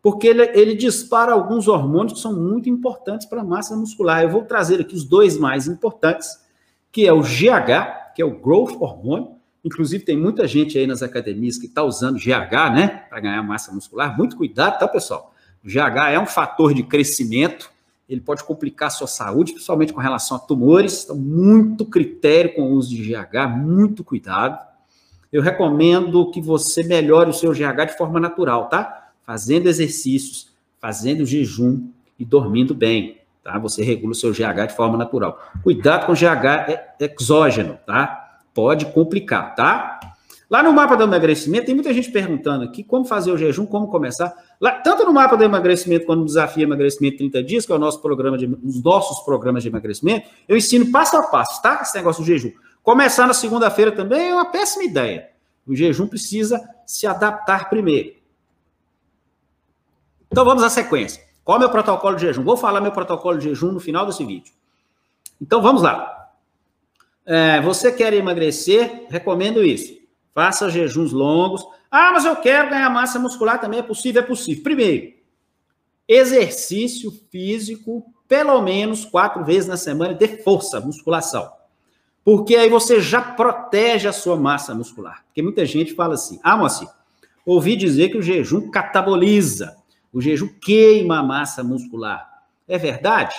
porque 0.03 0.27
ele, 0.27 0.43
ele 0.53 0.75
dispara 0.75 1.31
alguns 1.31 1.69
hormônios 1.69 2.13
que 2.13 2.19
são 2.19 2.33
muito 2.33 2.69
importantes 2.69 3.25
para 3.25 3.39
a 3.39 3.43
massa 3.43 3.73
muscular. 3.73 4.21
Eu 4.21 4.29
vou 4.29 4.43
trazer 4.43 4.81
aqui 4.81 4.93
os 4.93 5.05
dois 5.05 5.37
mais 5.37 5.65
importantes, 5.65 6.27
que 6.91 7.07
é 7.07 7.13
o 7.13 7.21
GH, 7.21 8.13
que 8.13 8.21
é 8.21 8.25
o 8.25 8.37
Growth 8.37 8.75
Hormone. 8.79 9.29
Inclusive, 9.63 10.03
tem 10.03 10.17
muita 10.17 10.45
gente 10.45 10.77
aí 10.77 10.85
nas 10.85 11.01
academias 11.01 11.57
que 11.57 11.67
está 11.67 11.81
usando 11.83 12.19
GH, 12.19 12.75
né, 12.75 13.05
para 13.09 13.21
ganhar 13.21 13.41
massa 13.43 13.71
muscular. 13.71 14.17
Muito 14.17 14.35
cuidado, 14.35 14.77
tá, 14.77 14.89
pessoal? 14.89 15.33
O 15.63 15.67
GH 15.69 16.11
é 16.11 16.19
um 16.19 16.25
fator 16.25 16.73
de 16.73 16.83
crescimento, 16.83 17.71
ele 18.09 18.19
pode 18.19 18.43
complicar 18.43 18.87
a 18.87 18.91
sua 18.91 19.07
saúde, 19.07 19.53
principalmente 19.53 19.93
com 19.93 20.01
relação 20.01 20.35
a 20.35 20.39
tumores. 20.41 21.05
Então, 21.05 21.15
muito 21.15 21.85
critério 21.85 22.53
com 22.53 22.63
o 22.63 22.71
uso 22.73 22.89
de 22.89 23.01
GH, 23.01 23.47
muito 23.55 24.03
cuidado 24.03 24.59
eu 25.33 25.41
recomendo 25.41 26.29
que 26.29 26.39
você 26.39 26.83
melhore 26.83 27.31
o 27.31 27.33
seu 27.33 27.51
GH 27.51 27.87
de 27.87 27.97
forma 27.97 28.19
natural, 28.19 28.69
tá? 28.69 29.02
Fazendo 29.25 29.67
exercícios, 29.67 30.51
fazendo 30.79 31.25
jejum 31.25 31.87
e 32.19 32.25
dormindo 32.25 32.75
bem, 32.75 33.17
tá? 33.43 33.57
Você 33.59 33.83
regula 33.83 34.11
o 34.11 34.15
seu 34.15 34.31
GH 34.31 34.67
de 34.67 34.75
forma 34.75 34.97
natural. 34.97 35.39
Cuidado 35.63 36.05
com 36.05 36.11
o 36.11 36.15
GH 36.15 36.99
exógeno, 36.99 37.77
tá? 37.85 38.39
Pode 38.53 38.85
complicar, 38.87 39.55
tá? 39.55 39.99
Lá 40.49 40.61
no 40.61 40.71
mapa 40.71 40.95
do 40.95 41.03
emagrecimento, 41.03 41.65
tem 41.65 41.73
muita 41.73 41.91
gente 41.91 42.11
perguntando 42.11 42.63
aqui 42.63 42.83
como 42.83 43.05
fazer 43.05 43.31
o 43.31 43.37
jejum, 43.37 43.65
como 43.65 43.87
começar. 43.87 44.31
Lá, 44.61 44.73
tanto 44.73 45.03
no 45.03 45.11
mapa 45.11 45.35
do 45.35 45.43
emagrecimento 45.43 46.05
quanto 46.05 46.19
no 46.19 46.25
desafio 46.25 46.63
emagrecimento 46.63 47.17
30 47.17 47.43
dias, 47.43 47.65
que 47.65 47.71
é 47.71 47.75
o 47.75 47.79
nosso 47.79 48.01
programa 48.01 48.37
de, 48.37 48.45
os 48.63 48.83
nossos 48.83 49.25
programas 49.25 49.63
de 49.63 49.69
emagrecimento, 49.69 50.29
eu 50.47 50.55
ensino 50.55 50.91
passo 50.91 51.17
a 51.17 51.23
passo, 51.23 51.59
tá? 51.61 51.79
Esse 51.81 51.95
negócio 51.97 52.23
do 52.23 52.27
jejum. 52.27 52.51
Começar 52.83 53.25
na 53.25 53.33
segunda-feira 53.33 53.91
também 53.91 54.29
é 54.29 54.33
uma 54.33 54.51
péssima 54.51 54.83
ideia. 54.83 55.29
O 55.65 55.75
jejum 55.75 56.05
precisa 56.05 56.61
se 56.85 57.07
adaptar 57.07 57.69
primeiro. 57.69 58.22
Então 60.33 60.43
vamos 60.43 60.63
à 60.63 60.69
sequência. 60.71 61.23
Qual 61.45 61.57
é 61.57 61.59
o 61.59 61.59
meu 61.59 61.69
protocolo 61.69 62.15
de 62.15 62.23
jejum? 62.23 62.43
Vou 62.43 62.57
falar 62.57 62.81
meu 62.81 62.91
protocolo 62.91 63.37
de 63.37 63.49
jejum 63.49 63.71
no 63.71 63.79
final 63.79 64.03
desse 64.03 64.25
vídeo. 64.25 64.51
Então 65.39 65.61
vamos 65.61 65.83
lá. 65.83 66.31
É, 67.23 67.61
você 67.61 67.91
quer 67.91 68.11
emagrecer? 68.13 69.05
Recomendo 69.11 69.63
isso. 69.63 69.95
Faça 70.33 70.71
jejuns 70.71 71.11
longos. 71.11 71.63
Ah, 71.91 72.13
mas 72.13 72.25
eu 72.25 72.35
quero 72.35 72.71
ganhar 72.71 72.89
massa 72.89 73.19
muscular 73.19 73.61
também. 73.61 73.77
É 73.79 73.83
possível? 73.83 74.23
É 74.23 74.25
possível. 74.25 74.63
Primeiro, 74.63 75.13
exercício 76.07 77.11
físico, 77.29 78.03
pelo 78.27 78.59
menos 78.59 79.05
quatro 79.05 79.45
vezes 79.45 79.69
na 79.69 79.77
semana 79.77 80.15
de 80.15 80.41
força, 80.41 80.79
musculação. 80.79 81.47
Porque 82.25 82.55
aí 82.55 82.69
você 82.69 82.99
já 82.99 83.21
protege 83.21 84.07
a 84.07 84.11
sua 84.11 84.35
massa 84.35 84.73
muscular. 84.73 85.23
Porque 85.25 85.43
muita 85.43 85.63
gente 85.63 85.93
fala 85.93 86.15
assim: 86.15 86.39
ah, 86.41 86.57
Moacir, 86.57 86.87
ouvi 87.45 87.75
dizer 87.75 88.09
que 88.09 88.17
o 88.17 88.23
jejum 88.23 88.71
cataboliza, 88.71 89.77
o 90.13 90.21
jejum 90.21 90.47
queima 90.61 91.19
a 91.19 91.23
massa 91.23 91.63
muscular. 91.63 92.43
É 92.67 92.77
verdade? 92.77 93.35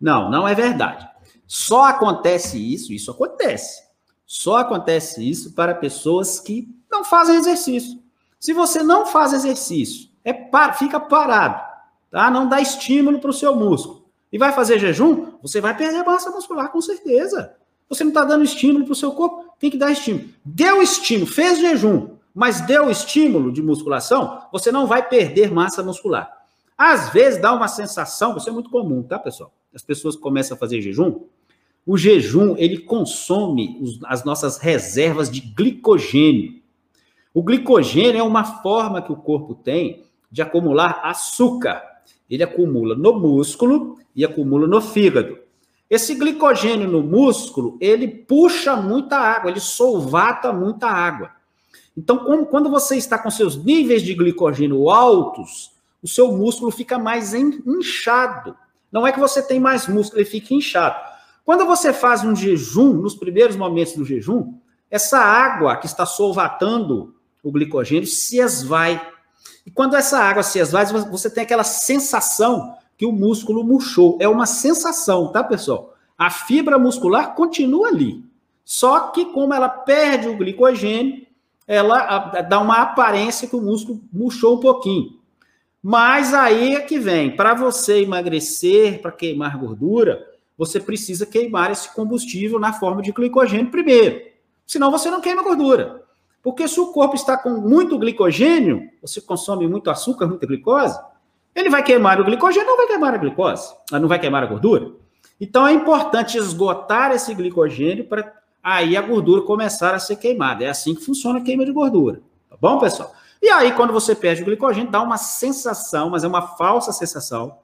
Não, 0.00 0.28
não 0.30 0.46
é 0.46 0.54
verdade. 0.54 1.08
Só 1.46 1.84
acontece 1.84 2.58
isso, 2.58 2.92
isso 2.92 3.10
acontece. 3.10 3.84
Só 4.26 4.56
acontece 4.56 5.26
isso 5.26 5.52
para 5.52 5.74
pessoas 5.74 6.40
que 6.40 6.68
não 6.90 7.04
fazem 7.04 7.36
exercício. 7.36 8.02
Se 8.40 8.52
você 8.52 8.82
não 8.82 9.06
faz 9.06 9.32
exercício, 9.32 10.10
é 10.24 10.32
par, 10.32 10.76
fica 10.76 10.98
parado, 10.98 11.62
tá? 12.10 12.30
Não 12.30 12.48
dá 12.48 12.60
estímulo 12.60 13.20
para 13.20 13.30
o 13.30 13.34
seu 13.34 13.54
músculo. 13.54 14.04
E 14.32 14.38
vai 14.38 14.52
fazer 14.52 14.80
jejum, 14.80 15.32
você 15.40 15.60
vai 15.60 15.76
perder 15.76 16.04
massa 16.04 16.30
muscular 16.30 16.70
com 16.70 16.80
certeza. 16.80 17.54
Você 17.88 18.02
não 18.02 18.10
está 18.10 18.24
dando 18.24 18.44
estímulo 18.44 18.84
para 18.84 18.92
o 18.92 18.96
seu 18.96 19.12
corpo, 19.12 19.54
tem 19.60 19.70
que 19.70 19.78
dar 19.78 19.92
estímulo. 19.92 20.28
Deu 20.44 20.82
estímulo, 20.82 21.30
fez 21.30 21.60
jejum, 21.60 22.15
mas 22.36 22.60
deu 22.60 22.90
estímulo 22.90 23.50
de 23.50 23.62
musculação, 23.62 24.42
você 24.52 24.70
não 24.70 24.86
vai 24.86 25.08
perder 25.08 25.50
massa 25.50 25.82
muscular. 25.82 26.30
Às 26.76 27.08
vezes 27.08 27.40
dá 27.40 27.50
uma 27.54 27.66
sensação, 27.66 28.36
isso 28.36 28.50
é 28.50 28.52
muito 28.52 28.68
comum, 28.68 29.02
tá, 29.02 29.18
pessoal? 29.18 29.50
As 29.74 29.82
pessoas 29.82 30.16
começam 30.16 30.54
a 30.54 30.60
fazer 30.60 30.82
jejum, 30.82 31.22
o 31.86 31.96
jejum 31.96 32.54
ele 32.58 32.76
consome 32.76 33.80
as 34.04 34.22
nossas 34.22 34.58
reservas 34.58 35.30
de 35.30 35.40
glicogênio. 35.40 36.60
O 37.32 37.42
glicogênio 37.42 38.20
é 38.20 38.22
uma 38.22 38.44
forma 38.44 39.00
que 39.00 39.12
o 39.12 39.16
corpo 39.16 39.54
tem 39.54 40.04
de 40.30 40.42
acumular 40.42 41.00
açúcar. 41.04 41.82
Ele 42.28 42.42
acumula 42.42 42.94
no 42.94 43.18
músculo 43.18 43.98
e 44.14 44.26
acumula 44.26 44.66
no 44.66 44.82
fígado. 44.82 45.38
Esse 45.88 46.14
glicogênio 46.14 46.86
no 46.86 47.02
músculo, 47.02 47.78
ele 47.80 48.06
puxa 48.06 48.76
muita 48.76 49.16
água, 49.16 49.50
ele 49.50 49.60
solvata 49.60 50.52
muita 50.52 50.88
água. 50.88 51.35
Então, 51.96 52.44
quando 52.44 52.68
você 52.68 52.96
está 52.96 53.18
com 53.18 53.30
seus 53.30 53.56
níveis 53.56 54.02
de 54.02 54.14
glicogênio 54.14 54.90
altos, 54.90 55.72
o 56.02 56.08
seu 56.08 56.30
músculo 56.32 56.70
fica 56.70 56.98
mais 56.98 57.32
inchado. 57.32 58.56
Não 58.92 59.06
é 59.06 59.12
que 59.12 59.18
você 59.18 59.42
tem 59.42 59.58
mais 59.58 59.88
músculo, 59.88 60.20
ele 60.20 60.28
fica 60.28 60.54
inchado. 60.54 60.96
Quando 61.44 61.64
você 61.64 61.92
faz 61.92 62.24
um 62.24 62.34
jejum, 62.34 62.92
nos 62.94 63.14
primeiros 63.14 63.56
momentos 63.56 63.94
do 63.94 64.04
jejum, 64.04 64.54
essa 64.90 65.18
água 65.18 65.76
que 65.76 65.86
está 65.86 66.04
solvatando 66.04 67.14
o 67.42 67.50
glicogênio 67.50 68.06
se 68.06 68.38
esvai. 68.38 69.00
E 69.64 69.70
quando 69.70 69.96
essa 69.96 70.18
água 70.18 70.42
se 70.42 70.58
esvai, 70.58 70.86
você 70.86 71.30
tem 71.30 71.44
aquela 71.44 71.64
sensação 71.64 72.76
que 72.96 73.06
o 73.06 73.12
músculo 73.12 73.64
murchou. 73.64 74.16
É 74.20 74.28
uma 74.28 74.46
sensação, 74.46 75.28
tá, 75.32 75.42
pessoal? 75.42 75.94
A 76.18 76.30
fibra 76.30 76.78
muscular 76.78 77.34
continua 77.34 77.88
ali. 77.88 78.24
Só 78.64 79.10
que, 79.10 79.26
como 79.26 79.54
ela 79.54 79.68
perde 79.68 80.28
o 80.28 80.36
glicogênio, 80.36 81.25
ela 81.66 82.42
dá 82.42 82.60
uma 82.60 82.76
aparência 82.82 83.48
que 83.48 83.56
o 83.56 83.60
músculo 83.60 84.00
murchou 84.12 84.56
um 84.56 84.60
pouquinho. 84.60 85.18
Mas 85.82 86.34
aí 86.34 86.74
é 86.74 86.80
que 86.80 86.98
vem, 86.98 87.34
para 87.34 87.54
você 87.54 88.02
emagrecer, 88.02 89.00
para 89.00 89.12
queimar 89.12 89.58
gordura, 89.58 90.26
você 90.56 90.80
precisa 90.80 91.26
queimar 91.26 91.70
esse 91.70 91.92
combustível 91.94 92.58
na 92.58 92.72
forma 92.72 93.02
de 93.02 93.12
glicogênio 93.12 93.70
primeiro. 93.70 94.20
Senão 94.66 94.90
você 94.90 95.10
não 95.10 95.20
queima 95.20 95.42
gordura. 95.42 96.02
Porque 96.42 96.66
se 96.68 96.78
o 96.80 96.92
corpo 96.92 97.14
está 97.14 97.36
com 97.36 97.50
muito 97.50 97.98
glicogênio, 97.98 98.88
você 99.02 99.20
consome 99.20 99.66
muito 99.66 99.90
açúcar, 99.90 100.26
muita 100.26 100.46
glicose, 100.46 100.98
ele 101.54 101.68
vai 101.68 101.82
queimar 101.82 102.20
o 102.20 102.24
glicogênio, 102.24 102.68
não 102.68 102.76
vai 102.76 102.86
queimar 102.86 103.14
a 103.14 103.18
glicose, 103.18 103.74
ah, 103.90 103.98
não 103.98 104.08
vai 104.08 104.18
queimar 104.18 104.42
a 104.42 104.46
gordura. 104.46 104.92
Então 105.40 105.66
é 105.66 105.72
importante 105.72 106.38
esgotar 106.38 107.10
esse 107.12 107.34
glicogênio 107.34 108.04
para 108.04 108.32
aí 108.66 108.96
a 108.96 109.00
gordura 109.00 109.42
começar 109.42 109.94
a 109.94 109.98
ser 110.00 110.16
queimada. 110.16 110.64
É 110.64 110.68
assim 110.68 110.92
que 110.92 111.04
funciona 111.04 111.38
a 111.38 111.42
queima 111.42 111.64
de 111.64 111.70
gordura. 111.70 112.20
Tá 112.50 112.56
bom, 112.60 112.80
pessoal? 112.80 113.14
E 113.40 113.48
aí, 113.48 113.70
quando 113.70 113.92
você 113.92 114.12
perde 114.12 114.42
o 114.42 114.44
glicogênio, 114.44 114.90
dá 114.90 115.00
uma 115.00 115.16
sensação, 115.16 116.10
mas 116.10 116.24
é 116.24 116.26
uma 116.26 116.42
falsa 116.42 116.90
sensação, 116.90 117.58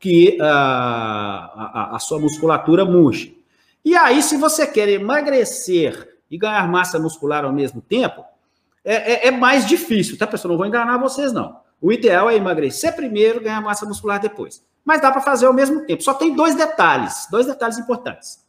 que 0.00 0.38
uh, 0.40 0.44
a, 0.44 1.90
a, 1.96 1.98
sua 1.98 2.18
musculatura 2.18 2.86
murcha. 2.86 3.30
E 3.84 3.94
aí, 3.94 4.22
se 4.22 4.38
você 4.38 4.66
quer 4.66 4.88
emagrecer 4.88 6.16
e 6.30 6.38
ganhar 6.38 6.66
massa 6.68 6.98
muscular 6.98 7.44
ao 7.44 7.52
mesmo 7.52 7.82
tempo, 7.82 8.24
é, 8.82 9.26
é, 9.26 9.28
é 9.28 9.30
mais 9.30 9.66
difícil, 9.66 10.16
tá, 10.16 10.26
pessoal? 10.26 10.52
Não 10.52 10.58
vou 10.58 10.66
enganar 10.66 10.96
vocês, 10.96 11.34
não. 11.34 11.60
O 11.82 11.92
ideal 11.92 12.30
é 12.30 12.36
emagrecer 12.36 12.96
primeiro, 12.96 13.42
ganhar 13.42 13.60
massa 13.60 13.84
muscular 13.84 14.18
depois. 14.18 14.64
Mas 14.86 15.02
dá 15.02 15.12
para 15.12 15.20
fazer 15.20 15.44
ao 15.44 15.52
mesmo 15.52 15.84
tempo. 15.84 16.02
Só 16.02 16.14
tem 16.14 16.34
dois 16.34 16.54
detalhes, 16.54 17.26
dois 17.30 17.44
detalhes 17.44 17.78
importantes. 17.78 18.42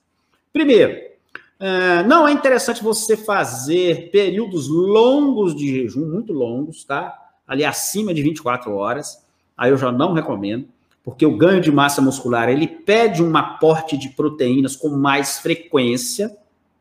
Primeiro, 0.54 1.15
é, 1.60 2.04
não 2.04 2.28
é 2.28 2.32
interessante 2.32 2.84
você 2.84 3.16
fazer 3.16 4.10
períodos 4.12 4.68
longos 4.68 5.56
de 5.56 5.68
jejum, 5.68 6.06
muito 6.06 6.34
longos, 6.34 6.84
tá? 6.84 7.18
Ali 7.48 7.64
acima 7.64 8.14
de 8.14 8.22
24 8.22 8.74
horas. 8.74 9.24
Aí 9.58 9.72
eu 9.72 9.78
já 9.78 9.92
não 9.92 10.14
recomendo, 10.14 10.68
porque 11.04 11.26
o 11.26 11.38
ganho 11.38 11.62
de 11.62 11.72
massa 11.72 12.02
muscular 12.02 12.50
ele 12.50 12.68
pede 12.68 13.24
um 13.24 13.36
aporte 13.38 13.98
de 13.98 14.10
proteínas 14.10 14.76
com 14.76 14.90
mais 14.90 15.38
frequência, 15.38 16.36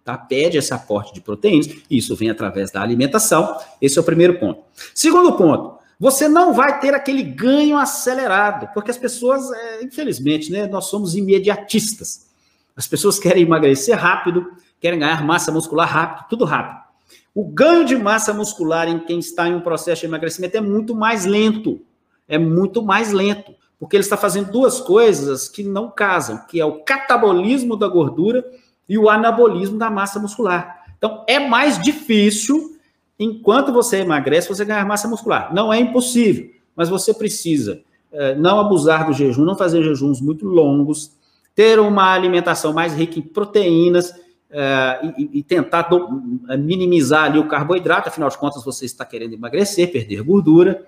tá? 0.05 0.19
Pede 0.19 0.59
esse 0.59 0.75
aporte 0.75 1.15
de 1.15 1.21
proteínas, 1.21 1.69
e 1.89 1.97
isso 1.97 2.17
vem 2.17 2.31
através 2.31 2.71
da 2.71 2.83
alimentação. 2.83 3.57
Esse 3.81 3.99
é 3.99 4.01
o 4.01 4.05
primeiro 4.05 4.41
ponto. 4.41 4.61
Segundo 4.93 5.37
ponto, 5.37 5.79
você 6.01 6.29
não 6.29 6.53
vai 6.53 6.81
ter 6.81 6.95
aquele 6.95 7.23
ganho 7.23 7.79
acelerado, 7.79 8.69
porque 8.75 8.91
as 8.91 8.99
pessoas, 8.99 9.51
é, 9.53 9.85
infelizmente, 9.85 10.51
né, 10.51 10.67
nós 10.67 10.87
somos 10.87 11.15
imediatistas. 11.15 12.27
As 12.77 12.89
pessoas 12.89 13.21
querem 13.21 13.45
emagrecer 13.45 13.97
rápido, 13.97 14.51
querem 14.85 14.99
ganhar 14.99 15.25
massa 15.25 15.51
muscular 15.51 15.89
rápido, 15.89 16.27
tudo 16.29 16.45
rápido. 16.45 16.85
O 17.35 17.43
ganho 17.43 17.87
de 17.87 17.97
massa 17.97 18.35
muscular 18.35 18.87
em 18.87 18.99
quem 18.99 19.19
está 19.19 19.49
em 19.49 19.55
um 19.55 19.61
processo 19.63 20.03
de 20.03 20.07
emagrecimento 20.07 20.59
é 20.59 20.61
muito 20.61 20.95
mais 20.95 21.25
lento. 21.25 21.81
É 22.29 22.37
muito 22.37 22.83
mais 22.83 23.11
lento. 23.11 23.55
Porque 23.81 23.97
ele 23.97 24.03
está 24.03 24.19
fazendo 24.19 24.53
duas 24.53 24.83
coisas 24.83 25.49
que 25.49 25.63
não 25.63 25.91
casam, 25.91 26.45
que 26.47 26.61
é 26.61 26.67
o 26.67 26.81
catabolismo 26.81 27.79
da 27.79 27.89
gordura 27.89 28.45
e 28.87 28.99
o 28.99 29.09
anabolismo 29.09 29.79
da 29.79 29.89
massa 29.89 30.21
muscular. 30.21 30.85
Então, 30.99 31.25
é 31.27 31.39
mais 31.39 31.81
difícil, 31.81 32.77
enquanto 33.19 33.73
você 33.73 34.01
emagrece, 34.01 34.51
você 34.51 34.67
ganhar 34.67 34.85
massa 34.85 35.09
muscular. 35.09 35.55
Não 35.55 35.73
é 35.73 35.81
impossível, 35.81 36.51
mas 36.77 36.91
você 36.91 37.15
precisa 37.15 37.81
é, 38.13 38.35
não 38.35 38.61
abusar 38.61 39.07
do 39.07 39.15
jejum, 39.15 39.47
não 39.47 39.57
fazer 39.57 39.83
jejuns 39.83 40.21
muito 40.21 40.45
longos, 40.45 41.13
ter 41.55 41.81
uma 41.81 42.13
alimentação 42.13 42.75
mais 42.75 42.93
rica 42.93 43.19
em 43.19 43.23
proteínas 43.23 44.23
é, 44.57 45.01
e, 45.19 45.43
tentar 45.43 45.89
minimizar 46.57 47.25
ali 47.25 47.41
o 47.41 47.49
carboidrato, 47.49 48.09
afinal 48.09 48.29
de 48.29 48.39
contas 48.39 48.65
você 48.65 48.85
está 48.85 49.05
querendo 49.05 49.33
emagrecer, 49.33 49.91
perder 49.91 50.23
gordura, 50.23 50.87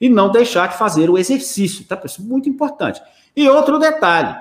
e 0.00 0.08
não 0.08 0.30
deixar 0.30 0.68
de 0.68 0.78
fazer 0.78 1.10
o 1.10 1.18
exercício, 1.18 1.84
tá? 1.84 2.00
Isso 2.04 2.22
é 2.22 2.24
muito 2.24 2.48
importante. 2.48 3.02
E 3.34 3.48
outro 3.48 3.76
detalhe, 3.80 4.36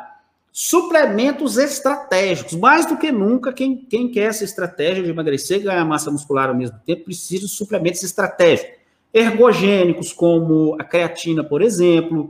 suplementos 0.51 1.57
estratégicos. 1.57 2.53
Mais 2.53 2.85
do 2.85 2.97
que 2.97 3.11
nunca, 3.11 3.51
quem, 3.51 3.77
quem 3.77 4.11
quer 4.11 4.29
essa 4.29 4.43
estratégia 4.43 5.03
de 5.03 5.09
emagrecer 5.09 5.59
e 5.59 5.63
ganhar 5.63 5.83
massa 5.83 6.11
muscular 6.11 6.49
ao 6.49 6.55
mesmo 6.55 6.77
tempo, 6.85 7.05
precisa 7.05 7.47
de 7.47 7.49
suplementos 7.49 8.03
estratégicos. 8.03 8.77
Ergogênicos, 9.11 10.13
como 10.13 10.75
a 10.79 10.83
creatina, 10.83 11.43
por 11.43 11.63
exemplo, 11.63 12.29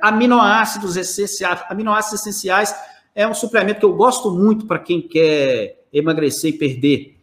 aminoácidos 0.00 0.96
essenciais. 0.96 1.60
Aminoácidos 1.68 2.20
essenciais 2.20 2.72
é 3.14 3.26
um 3.26 3.34
suplemento 3.34 3.80
que 3.80 3.84
eu 3.84 3.94
gosto 3.94 4.30
muito 4.30 4.66
para 4.66 4.78
quem 4.78 5.00
quer 5.00 5.84
emagrecer 5.92 6.54
e 6.54 6.58
perder, 6.58 7.16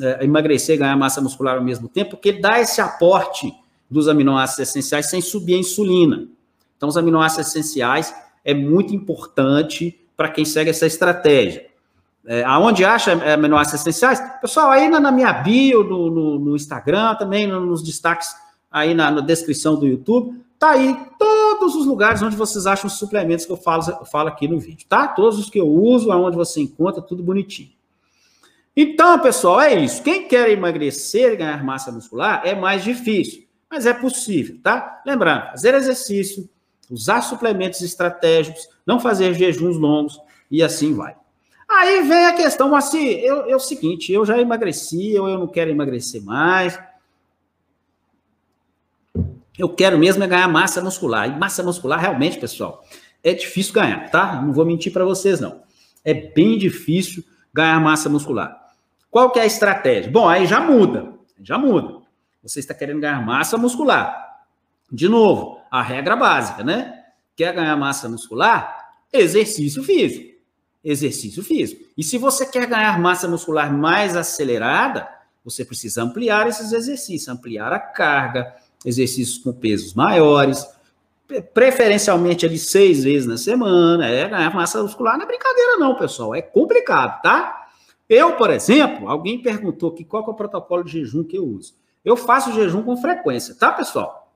é, 0.00 0.24
emagrecer 0.24 0.74
e 0.74 0.78
ganhar 0.78 0.96
massa 0.96 1.20
muscular 1.20 1.56
ao 1.56 1.64
mesmo 1.64 1.88
tempo, 1.88 2.10
porque 2.10 2.32
dá 2.32 2.60
esse 2.60 2.80
aporte 2.80 3.52
dos 3.88 4.08
aminoácidos 4.08 4.68
essenciais 4.68 5.08
sem 5.08 5.20
subir 5.20 5.54
a 5.54 5.58
insulina. 5.58 6.26
Então, 6.76 6.88
os 6.88 6.96
aminoácidos 6.96 7.48
essenciais 7.48 8.14
é 8.44 8.52
muito 8.52 8.94
importante 8.94 9.98
para 10.16 10.28
quem 10.28 10.44
segue 10.44 10.70
essa 10.70 10.86
estratégia. 10.86 11.66
É, 12.26 12.42
aonde 12.42 12.84
acha 12.84 13.12
aminoácidos 13.12 13.82
essenciais? 13.82 14.20
Pessoal, 14.40 14.70
aí 14.70 14.88
na, 14.88 14.98
na 14.98 15.12
minha 15.12 15.32
bio, 15.32 15.84
no, 15.84 16.10
no, 16.10 16.38
no 16.40 16.56
Instagram, 16.56 17.14
também 17.14 17.46
nos 17.46 17.82
destaques 17.82 18.28
aí 18.70 18.94
na, 18.94 19.10
na 19.10 19.20
descrição 19.20 19.78
do 19.78 19.86
YouTube, 19.86 20.34
Tá 20.58 20.70
aí 20.70 20.96
todos 21.66 21.74
os 21.74 21.86
lugares 21.86 22.22
onde 22.22 22.36
vocês 22.36 22.64
acham 22.64 22.86
os 22.86 22.96
suplementos 22.96 23.44
que 23.44 23.50
eu 23.50 23.56
falo, 23.56 23.82
eu 23.88 24.06
falo 24.06 24.28
aqui 24.28 24.46
no 24.46 24.56
vídeo, 24.56 24.86
tá? 24.88 25.08
Todos 25.08 25.36
os 25.36 25.50
que 25.50 25.58
eu 25.58 25.66
uso, 25.66 26.12
aonde 26.12 26.36
você 26.36 26.60
encontra, 26.60 27.02
tudo 27.02 27.24
bonitinho. 27.24 27.70
Então, 28.76 29.18
pessoal, 29.18 29.60
é 29.60 29.74
isso. 29.74 30.00
Quem 30.00 30.28
quer 30.28 30.48
emagrecer 30.50 31.32
e 31.32 31.36
ganhar 31.36 31.64
massa 31.64 31.90
muscular 31.90 32.42
é 32.44 32.54
mais 32.54 32.84
difícil, 32.84 33.44
mas 33.68 33.84
é 33.84 33.92
possível, 33.92 34.60
tá? 34.62 35.02
Lembrando, 35.04 35.50
fazer 35.50 35.74
exercício, 35.74 36.48
usar 36.88 37.20
suplementos 37.22 37.80
estratégicos, 37.80 38.68
não 38.86 39.00
fazer 39.00 39.34
jejuns 39.34 39.76
longos 39.76 40.20
e 40.48 40.62
assim 40.62 40.94
vai. 40.94 41.16
Aí 41.68 42.02
vem 42.02 42.26
a 42.26 42.32
questão 42.34 42.76
assim, 42.76 43.08
eu, 43.08 43.46
é 43.46 43.56
o 43.56 43.60
seguinte, 43.60 44.12
eu 44.12 44.24
já 44.24 44.40
emagreci, 44.40 45.18
ou 45.18 45.28
eu 45.28 45.36
não 45.36 45.48
quero 45.48 45.68
emagrecer 45.68 46.22
mais, 46.22 46.78
eu 49.58 49.68
quero 49.68 49.98
mesmo 49.98 50.22
é 50.22 50.26
ganhar 50.26 50.48
massa 50.48 50.82
muscular. 50.82 51.28
E 51.28 51.38
massa 51.38 51.62
muscular, 51.62 51.98
realmente, 51.98 52.38
pessoal, 52.38 52.84
é 53.22 53.32
difícil 53.32 53.72
ganhar, 53.72 54.10
tá? 54.10 54.40
Não 54.42 54.52
vou 54.52 54.64
mentir 54.64 54.92
para 54.92 55.04
vocês, 55.04 55.40
não. 55.40 55.62
É 56.04 56.14
bem 56.14 56.58
difícil 56.58 57.24
ganhar 57.52 57.80
massa 57.80 58.08
muscular. 58.08 58.56
Qual 59.10 59.30
que 59.30 59.38
é 59.38 59.42
a 59.42 59.46
estratégia? 59.46 60.10
Bom, 60.10 60.28
aí 60.28 60.46
já 60.46 60.60
muda. 60.60 61.14
Já 61.42 61.58
muda. 61.58 62.02
Você 62.42 62.60
está 62.60 62.74
querendo 62.74 63.00
ganhar 63.00 63.24
massa 63.24 63.56
muscular. 63.56 64.44
De 64.92 65.08
novo, 65.08 65.60
a 65.70 65.82
regra 65.82 66.14
básica, 66.14 66.62
né? 66.62 67.02
Quer 67.34 67.54
ganhar 67.54 67.76
massa 67.76 68.08
muscular? 68.08 68.90
Exercício 69.12 69.82
físico. 69.82 70.36
Exercício 70.84 71.42
físico. 71.42 71.84
E 71.96 72.04
se 72.04 72.18
você 72.18 72.46
quer 72.46 72.66
ganhar 72.66 72.98
massa 73.00 73.26
muscular 73.26 73.72
mais 73.72 74.14
acelerada, 74.16 75.08
você 75.44 75.64
precisa 75.64 76.02
ampliar 76.02 76.46
esses 76.46 76.72
exercícios, 76.72 77.28
ampliar 77.28 77.72
a 77.72 77.80
carga, 77.80 78.54
exercícios 78.84 79.38
com 79.38 79.52
pesos 79.52 79.94
maiores, 79.94 80.66
preferencialmente 81.52 82.46
ali 82.46 82.58
seis 82.58 83.04
vezes 83.04 83.26
na 83.26 83.36
semana. 83.36 84.06
É, 84.06 84.28
ganhar 84.28 84.54
massa 84.54 84.82
muscular 84.82 85.16
não 85.16 85.24
é 85.24 85.26
brincadeira, 85.26 85.76
não, 85.76 85.96
pessoal. 85.96 86.34
É 86.34 86.42
complicado, 86.42 87.20
tá? 87.22 87.68
Eu, 88.08 88.36
por 88.36 88.50
exemplo, 88.50 89.08
alguém 89.08 89.42
perguntou 89.42 89.90
aqui 89.90 90.04
qual 90.04 90.24
é 90.24 90.30
o 90.30 90.34
protocolo 90.34 90.84
de 90.84 90.92
jejum 90.92 91.24
que 91.24 91.36
eu 91.36 91.44
uso. 91.44 91.74
Eu 92.04 92.16
faço 92.16 92.52
jejum 92.52 92.82
com 92.82 92.96
frequência, 92.96 93.54
tá, 93.54 93.72
pessoal? 93.72 94.32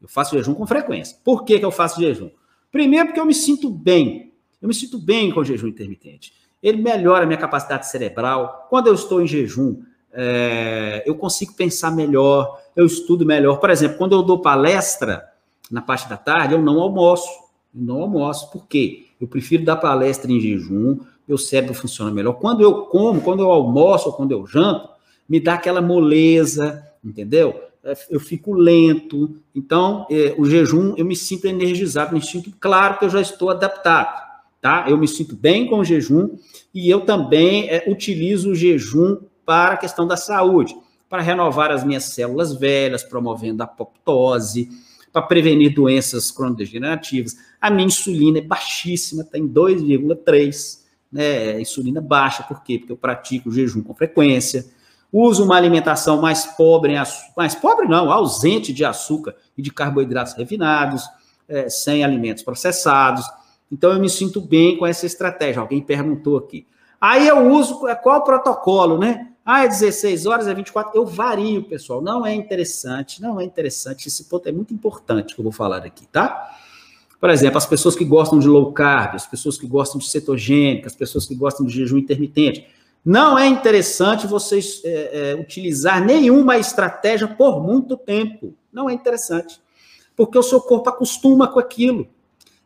Eu 0.00 0.08
faço 0.08 0.36
jejum 0.36 0.52
com 0.52 0.66
frequência. 0.66 1.16
Por 1.24 1.44
que, 1.44 1.58
que 1.58 1.64
eu 1.64 1.70
faço 1.70 2.00
jejum? 2.00 2.30
Primeiro, 2.70 3.06
porque 3.06 3.20
eu 3.20 3.24
me 3.24 3.32
sinto 3.32 3.70
bem. 3.70 4.34
Eu 4.60 4.68
me 4.68 4.74
sinto 4.74 4.98
bem 4.98 5.32
com 5.32 5.40
o 5.40 5.44
jejum 5.44 5.68
intermitente. 5.68 6.34
Ele 6.62 6.82
melhora 6.82 7.24
a 7.24 7.26
minha 7.26 7.38
capacidade 7.38 7.88
cerebral. 7.88 8.66
Quando 8.68 8.88
eu 8.88 8.94
estou 8.94 9.22
em 9.22 9.26
jejum, 9.26 9.82
é, 10.14 11.02
eu 11.04 11.16
consigo 11.16 11.54
pensar 11.54 11.90
melhor, 11.90 12.60
eu 12.76 12.86
estudo 12.86 13.26
melhor. 13.26 13.58
Por 13.58 13.68
exemplo, 13.68 13.98
quando 13.98 14.14
eu 14.14 14.22
dou 14.22 14.38
palestra 14.38 15.24
na 15.70 15.82
parte 15.82 16.08
da 16.08 16.16
tarde, 16.16 16.54
eu 16.54 16.62
não 16.62 16.80
almoço. 16.80 17.28
Não 17.74 18.02
almoço. 18.02 18.50
Por 18.50 18.66
quê? 18.66 19.06
Eu 19.20 19.26
prefiro 19.26 19.64
dar 19.64 19.76
palestra 19.76 20.30
em 20.30 20.40
jejum, 20.40 21.00
meu 21.26 21.36
cérebro 21.36 21.74
funciona 21.74 22.10
melhor. 22.10 22.34
Quando 22.34 22.62
eu 22.62 22.82
como, 22.86 23.20
quando 23.20 23.42
eu 23.42 23.50
almoço 23.50 24.08
ou 24.08 24.14
quando 24.14 24.32
eu 24.32 24.46
janto, 24.46 24.88
me 25.28 25.40
dá 25.40 25.54
aquela 25.54 25.80
moleza, 25.80 26.86
entendeu? 27.02 27.60
É, 27.82 27.96
eu 28.10 28.20
fico 28.20 28.52
lento. 28.52 29.36
Então, 29.54 30.06
é, 30.10 30.34
o 30.38 30.44
jejum, 30.44 30.94
eu 30.96 31.04
me 31.04 31.16
sinto 31.16 31.46
energizado, 31.46 32.14
me 32.14 32.22
sinto 32.22 32.52
claro 32.60 32.98
que 32.98 33.04
eu 33.04 33.10
já 33.10 33.20
estou 33.20 33.50
adaptado, 33.50 34.22
tá? 34.60 34.86
Eu 34.88 34.96
me 34.96 35.08
sinto 35.08 35.34
bem 35.34 35.66
com 35.66 35.78
o 35.78 35.84
jejum 35.84 36.36
e 36.72 36.88
eu 36.88 37.00
também 37.00 37.68
é, 37.68 37.84
utilizo 37.88 38.50
o 38.50 38.54
jejum 38.54 39.18
para 39.44 39.74
a 39.74 39.76
questão 39.76 40.06
da 40.06 40.16
saúde, 40.16 40.76
para 41.08 41.22
renovar 41.22 41.70
as 41.70 41.84
minhas 41.84 42.04
células 42.04 42.54
velhas, 42.54 43.02
promovendo 43.02 43.62
a 43.62 43.66
apoptose, 43.66 44.68
para 45.12 45.22
prevenir 45.22 45.72
doenças 45.72 46.30
cronodegenerativas. 46.30 47.36
A 47.60 47.70
minha 47.70 47.86
insulina 47.86 48.38
é 48.38 48.42
baixíssima, 48.42 49.22
está 49.22 49.38
em 49.38 49.48
2,3, 49.48 50.80
né? 51.12 51.60
Insulina 51.60 52.00
baixa, 52.00 52.42
por 52.42 52.64
quê? 52.64 52.78
Porque 52.78 52.92
eu 52.92 52.96
pratico 52.96 53.52
jejum 53.52 53.80
com 53.80 53.94
frequência. 53.94 54.66
Uso 55.12 55.44
uma 55.44 55.56
alimentação 55.56 56.20
mais 56.20 56.44
pobre 56.44 56.94
em 56.94 56.98
açúcar, 56.98 57.32
mais 57.36 57.54
pobre 57.54 57.86
não, 57.86 58.10
ausente 58.10 58.72
de 58.72 58.84
açúcar 58.84 59.36
e 59.56 59.62
de 59.62 59.70
carboidratos 59.70 60.32
refinados, 60.32 61.04
é, 61.48 61.68
sem 61.68 62.02
alimentos 62.02 62.42
processados. 62.42 63.24
Então 63.70 63.92
eu 63.92 64.00
me 64.00 64.10
sinto 64.10 64.40
bem 64.40 64.76
com 64.76 64.84
essa 64.84 65.06
estratégia. 65.06 65.60
Alguém 65.60 65.80
perguntou 65.80 66.36
aqui. 66.36 66.66
Aí 67.00 67.28
eu 67.28 67.48
uso 67.52 67.86
qual 68.02 68.20
o 68.20 68.24
protocolo, 68.24 68.98
né? 68.98 69.28
Ah, 69.44 69.64
é 69.64 69.68
16 69.68 70.24
horas, 70.24 70.48
é 70.48 70.54
24. 70.54 70.98
Eu 70.98 71.04
vario, 71.04 71.62
pessoal. 71.64 72.00
Não 72.00 72.24
é 72.24 72.34
interessante, 72.34 73.20
não 73.20 73.38
é 73.38 73.44
interessante. 73.44 74.08
Esse 74.08 74.24
ponto 74.24 74.48
é 74.48 74.52
muito 74.52 74.72
importante 74.72 75.34
que 75.34 75.40
eu 75.40 75.42
vou 75.42 75.52
falar 75.52 75.84
aqui, 75.84 76.06
tá? 76.06 76.50
Por 77.20 77.28
exemplo, 77.30 77.58
as 77.58 77.66
pessoas 77.66 77.94
que 77.94 78.04
gostam 78.04 78.38
de 78.38 78.48
low 78.48 78.72
carb, 78.72 79.14
as 79.14 79.26
pessoas 79.26 79.58
que 79.58 79.66
gostam 79.66 79.98
de 79.98 80.08
cetogênica, 80.08 80.86
as 80.86 80.94
pessoas 80.94 81.26
que 81.26 81.34
gostam 81.34 81.66
de 81.66 81.74
jejum 81.74 81.98
intermitente. 81.98 82.66
Não 83.04 83.38
é 83.38 83.46
interessante 83.46 84.26
vocês 84.26 84.80
é, 84.82 85.32
é, 85.32 85.34
utilizar 85.34 86.02
nenhuma 86.02 86.56
estratégia 86.56 87.28
por 87.28 87.62
muito 87.62 87.98
tempo. 87.98 88.54
Não 88.72 88.88
é 88.88 88.94
interessante. 88.94 89.60
Porque 90.16 90.38
o 90.38 90.42
seu 90.42 90.60
corpo 90.60 90.88
acostuma 90.88 91.48
com 91.48 91.58
aquilo. 91.58 92.08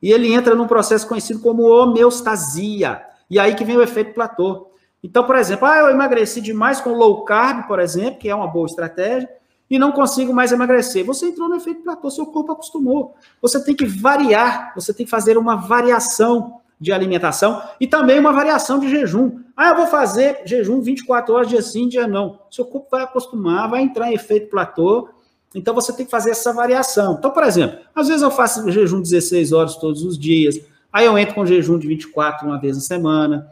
E 0.01 0.13
ele 0.13 0.33
entra 0.33 0.55
num 0.55 0.69
processo 0.69 1.09
conhecido 1.09 1.41
como 1.41 1.69
homeostasia. 1.69 3.03
E 3.29 3.39
aí 3.39 3.55
que 3.57 3.65
vem 3.65 3.77
o 3.77 3.83
efeito 3.83 4.15
platô. 4.15 4.69
Então, 5.03 5.25
por 5.25 5.37
exemplo, 5.37 5.67
ah, 5.67 5.79
eu 5.79 5.91
emagreci 5.91 6.41
demais 6.41 6.81
com 6.81 6.91
low 6.91 7.25
carb, 7.25 7.67
por 7.67 7.79
exemplo, 7.79 8.19
que 8.19 8.29
é 8.29 8.35
uma 8.35 8.49
boa 8.49 8.67
estratégia, 8.67 9.29
e 9.71 9.79
não 9.79 9.93
consigo 9.93 10.33
mais 10.33 10.51
emagrecer. 10.51 11.05
Você 11.05 11.27
entrou 11.27 11.49
no 11.49 11.57
efeito 11.57 11.83
platô, 11.83 12.11
seu 12.11 12.27
corpo 12.27 12.53
acostumou. 12.53 13.15
Você 13.41 13.63
tem 13.63 13.75
que 13.75 13.87
variar, 13.87 14.73
você 14.75 14.93
tem 14.93 15.05
que 15.05 15.11
fazer 15.11 15.37
uma 15.37 15.57
variação 15.57 16.61
de 16.81 16.93
alimentação 16.93 17.61
e 17.81 17.87
também 17.87 18.19
uma 18.19 18.33
variação 18.33 18.79
de 18.79 18.89
jejum. 18.89 19.41
Ah, 19.57 19.71
eu 19.71 19.77
vou 19.77 19.87
fazer 19.87 20.43
jejum 20.45 20.81
24 20.81 21.35
horas, 21.35 21.49
dia 21.49 21.61
sim, 21.61 21.89
dia 21.89 22.07
não. 22.07 22.41
Seu 22.51 22.65
corpo 22.65 22.89
vai 22.91 23.03
acostumar, 23.03 23.69
vai 23.69 23.83
entrar 23.83 24.11
em 24.11 24.15
efeito 24.15 24.49
platô. 24.49 25.09
Então 25.55 25.75
você 25.75 25.93
tem 25.93 26.05
que 26.05 26.11
fazer 26.11 26.31
essa 26.31 26.53
variação. 26.53 27.17
Então, 27.19 27.31
por 27.31 27.43
exemplo, 27.43 27.79
às 27.95 28.07
vezes 28.09 28.23
eu 28.23 28.31
faço 28.31 28.71
jejum 28.71 29.01
16 29.01 29.53
horas 29.53 29.77
todos 29.77 30.03
os 30.03 30.19
dias, 30.19 30.59
aí 30.93 31.07
eu 31.07 31.19
entro 31.19 31.35
com 31.35 31.45
jejum 31.45 31.79
de 31.79 31.89
24 31.89 32.47
uma 32.47 32.61
vez 32.61 32.77
na 32.77 32.83
semana. 32.83 33.51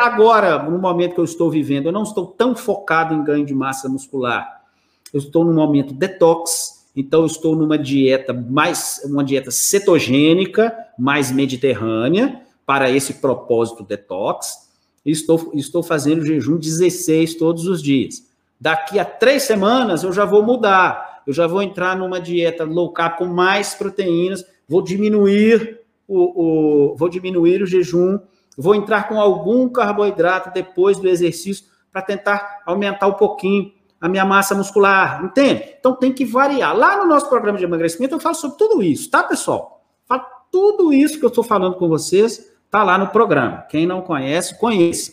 Agora, 0.00 0.62
no 0.62 0.78
momento 0.78 1.14
que 1.14 1.20
eu 1.20 1.24
estou 1.24 1.50
vivendo, 1.50 1.86
eu 1.86 1.92
não 1.92 2.02
estou 2.02 2.26
tão 2.26 2.56
focado 2.56 3.14
em 3.14 3.22
ganho 3.22 3.44
de 3.44 3.54
massa 3.54 3.88
muscular. 3.88 4.62
Eu 5.12 5.18
estou 5.18 5.44
no 5.44 5.52
momento 5.52 5.92
detox, 5.92 6.86
então 6.94 7.20
eu 7.20 7.26
estou 7.26 7.54
numa 7.54 7.78
dieta 7.78 8.32
mais 8.32 9.00
uma 9.04 9.22
dieta 9.22 9.50
cetogênica, 9.50 10.74
mais 10.98 11.30
mediterrânea, 11.30 12.42
para 12.64 12.90
esse 12.90 13.14
propósito 13.14 13.84
detox. 13.84 14.66
Estou, 15.04 15.52
estou 15.54 15.82
fazendo 15.82 16.24
jejum 16.24 16.56
16 16.56 17.34
todos 17.34 17.66
os 17.66 17.82
dias. 17.82 18.26
Daqui 18.60 18.98
a 18.98 19.04
três 19.04 19.42
semanas 19.42 20.02
eu 20.02 20.12
já 20.12 20.24
vou 20.24 20.42
mudar. 20.42 21.22
Eu 21.26 21.32
já 21.32 21.46
vou 21.46 21.62
entrar 21.62 21.96
numa 21.96 22.20
dieta 22.20 22.64
low 22.64 22.92
carb 22.92 23.18
com 23.18 23.26
mais 23.26 23.74
proteínas, 23.74 24.44
vou 24.68 24.80
diminuir 24.80 25.80
o, 26.08 26.92
o 26.92 26.96
vou 26.96 27.08
diminuir 27.08 27.62
o 27.62 27.66
jejum 27.66 28.18
vou 28.56 28.74
entrar 28.74 29.08
com 29.08 29.20
algum 29.20 29.68
carboidrato 29.68 30.50
depois 30.52 30.98
do 30.98 31.08
exercício 31.08 31.66
para 31.92 32.02
tentar 32.02 32.62
aumentar 32.64 33.06
um 33.06 33.14
pouquinho 33.14 33.72
a 34.00 34.08
minha 34.08 34.24
massa 34.24 34.54
muscular, 34.54 35.24
entende? 35.24 35.74
Então 35.78 35.94
tem 35.94 36.12
que 36.12 36.24
variar. 36.24 36.76
Lá 36.76 36.98
no 36.98 37.06
nosso 37.06 37.28
programa 37.28 37.58
de 37.58 37.64
emagrecimento 37.64 38.14
eu 38.14 38.20
falo 38.20 38.34
sobre 38.34 38.58
tudo 38.58 38.82
isso, 38.82 39.10
tá, 39.10 39.22
pessoal? 39.22 39.84
Falo 40.06 40.24
tudo 40.50 40.92
isso 40.92 41.18
que 41.18 41.24
eu 41.24 41.28
estou 41.28 41.42
falando 41.42 41.76
com 41.76 41.88
vocês, 41.88 42.52
tá 42.70 42.82
lá 42.82 42.98
no 42.98 43.08
programa. 43.08 43.62
Quem 43.68 43.86
não 43.86 44.02
conhece, 44.02 44.58
conheça. 44.58 45.12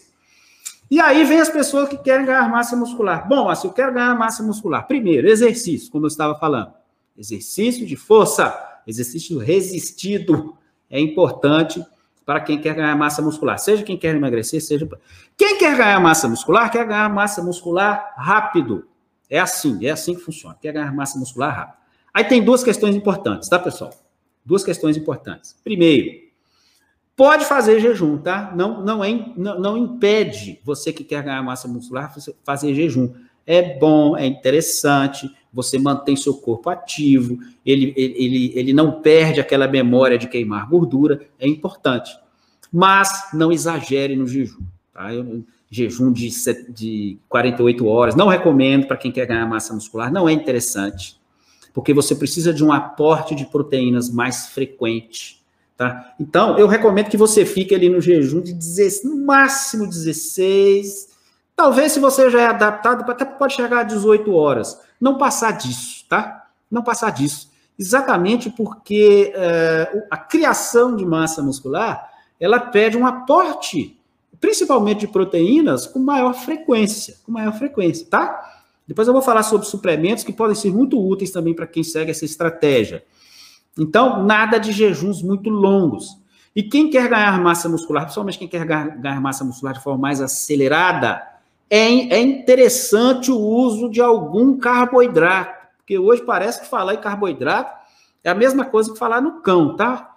E 0.91 0.99
aí 0.99 1.23
vem 1.23 1.39
as 1.39 1.49
pessoas 1.49 1.89
que 1.89 1.97
querem 1.97 2.25
ganhar 2.25 2.47
massa 2.49 2.75
muscular. 2.75 3.27
Bom, 3.27 3.49
assim, 3.49 3.67
eu 3.67 3.73
quero 3.73 3.93
ganhar 3.93 4.13
massa 4.15 4.43
muscular. 4.43 4.86
Primeiro, 4.86 5.27
exercício, 5.27 5.91
como 5.91 6.06
eu 6.06 6.08
estava 6.08 6.38
falando. 6.38 6.71
Exercício 7.17 7.86
de 7.86 7.95
força, 7.95 8.56
exercício 8.86 9.39
resistido 9.39 10.56
é 10.89 10.99
importante 10.99 11.84
para 12.26 12.40
quem 12.40 12.60
quer 12.60 12.76
ganhar 12.76 12.96
massa 12.96 13.22
muscular. 13.22 13.58
Seja 13.58 13.84
quem 13.84 13.98
quer 13.98 14.16
emagrecer, 14.16 14.62
seja. 14.62 14.88
Quem 15.38 15.58
quer 15.58 15.76
ganhar 15.76 16.00
massa 16.00 16.28
muscular, 16.28 16.72
quer 16.72 16.86
ganhar 16.86 17.10
massa 17.10 17.44
muscular 17.44 18.14
rápido. 18.18 18.88
É 19.30 19.40
assim, 19.40 19.86
é 19.86 19.90
assim 19.90 20.16
que 20.16 20.22
funciona. 20.22 20.56
Quer 20.62 20.74
ganhar 20.74 20.94
massa 20.94 21.18
muscular 21.20 21.56
rápido. 21.56 21.78
Aí 22.14 22.24
tem 22.24 22.44
duas 22.44 22.64
questões 22.64 22.96
importantes, 22.96 23.50
tá, 23.50 23.58
pessoal? 23.58 23.92
Duas 24.46 24.64
questões 24.64 24.96
importantes. 24.96 25.56
Primeiro, 25.64 26.22
pode 27.16 27.46
fazer 27.46 27.80
jejum, 27.80 28.18
tá? 28.18 28.54
Não, 28.56 28.84
não, 28.84 29.04
é, 29.04 29.12
não, 29.36 29.60
não 29.60 29.78
impede 29.78 30.60
você 30.64 30.94
que 30.94 31.04
quer 31.04 31.24
ganhar 31.24 31.42
massa 31.42 31.68
muscular 31.68 32.14
fazer 32.44 32.74
jejum. 32.76 33.14
É 33.46 33.78
bom, 33.78 34.16
é 34.16 34.26
interessante, 34.26 35.30
você 35.54 35.78
mantém 35.78 36.16
seu 36.16 36.34
corpo 36.34 36.70
ativo, 36.70 37.38
ele, 37.66 37.94
ele, 37.96 38.52
ele 38.56 38.74
não 38.74 39.02
perde 39.02 39.39
aquela 39.39 39.68
memória 39.68 40.18
de 40.18 40.28
queimar 40.28 40.68
gordura, 40.68 41.22
é 41.39 41.48
importante. 41.48 42.12
Mas 42.72 43.30
não 43.34 43.52
exagere 43.52 44.16
no 44.16 44.28
jejum. 44.28 44.63
Tá? 44.92 45.13
Eu, 45.13 45.44
jejum 45.74 46.12
de, 46.12 46.30
de 46.70 47.18
48 47.28 47.86
horas, 47.88 48.16
não 48.16 48.28
recomendo 48.28 48.86
para 48.86 48.96
quem 48.96 49.12
quer 49.12 49.26
ganhar 49.26 49.46
massa 49.48 49.74
muscular, 49.74 50.12
não 50.12 50.30
é 50.30 50.32
interessante, 50.34 51.20
porque 51.74 51.94
você 51.94 52.16
precisa 52.16 52.54
de 52.54 52.63
um 52.63 52.72
aporte 52.72 53.34
de 53.34 53.46
proteínas 53.46 54.10
mais 54.12 54.48
frequente. 54.50 55.42
Tá? 55.76 56.13
Então, 56.20 56.60
eu 56.60 56.68
recomendo 56.68 57.10
que 57.10 57.18
você 57.18 57.44
fique 57.44 57.74
ali 57.74 57.89
no 57.89 58.00
jejum 58.00 58.39
de 58.39 58.54
16, 58.54 59.04
no 59.04 59.26
máximo 59.26 59.88
16, 59.88 61.10
Talvez, 61.56 61.92
se 61.92 62.00
você 62.00 62.30
já 62.30 62.42
é 62.42 62.48
adaptado, 62.48 63.10
até 63.10 63.26
pode 63.26 63.54
chegar 63.54 63.80
a 63.80 63.84
18 63.84 64.34
horas. 64.34 64.80
Não 65.00 65.18
passar 65.18 65.52
disso, 65.52 66.06
tá? 66.10 66.48
Não 66.70 66.82
passar 66.82 67.12
disso. 67.12 67.52
Exatamente 67.78 68.50
porque 68.50 69.32
é, 69.36 70.06
a 70.10 70.18
criação 70.18 70.96
de 70.96 71.06
massa 71.06 71.42
muscular, 71.42 72.10
ela 72.39 72.60
pede 72.60 72.98
um 72.98 73.06
aporte, 73.06 74.00
principalmente 74.39 75.02
de 75.02 75.08
proteínas, 75.08 75.86
com 75.86 76.00
maior 76.00 76.34
frequência. 76.34 77.16
Com 77.26 77.32
maior 77.32 77.54
frequência, 77.54 78.08
tá? 78.10 78.62
Depois 78.88 79.08
eu 79.08 79.13
vou 79.13 79.22
falar 79.22 79.44
sobre 79.44 79.68
suplementos 79.68 80.24
que 80.24 80.34
podem 80.34 80.56
ser 80.56 80.72
muito 80.72 81.00
úteis 81.00 81.32
também 81.32 81.54
para 81.54 81.68
quem 81.68 81.84
segue 81.84 82.12
essa 82.12 82.26
estratégia. 82.26 83.04
Então, 83.78 84.24
nada 84.24 84.60
de 84.60 84.72
jejuns 84.72 85.22
muito 85.22 85.50
longos. 85.50 86.18
E 86.56 86.62
quem 86.62 86.89
quer 86.89 87.10
ganhar 87.10 87.39
massa 87.42 87.68
muscular, 87.68 88.04
principalmente 88.04 88.38
quem 88.38 88.48
quer 88.48 88.66
ganhar 88.66 89.20
massa 89.20 89.44
muscular 89.44 89.74
de 89.74 89.82
forma 89.82 90.00
mais 90.00 90.22
acelerada, 90.22 91.22
é, 91.76 92.18
é 92.18 92.22
interessante 92.22 93.32
o 93.32 93.40
uso 93.40 93.90
de 93.90 94.00
algum 94.00 94.60
carboidrato, 94.60 95.70
porque 95.78 95.98
hoje 95.98 96.22
parece 96.22 96.62
que 96.62 96.68
falar 96.68 96.94
em 96.94 97.02
carboidrato 97.02 97.76
é 98.24 98.30
a 98.30 98.36
mesma 98.36 98.64
coisa 98.64 98.94
que 98.94 99.00
falar 99.00 99.20
no 99.20 99.42
cão, 99.42 99.76
tá? 99.76 100.16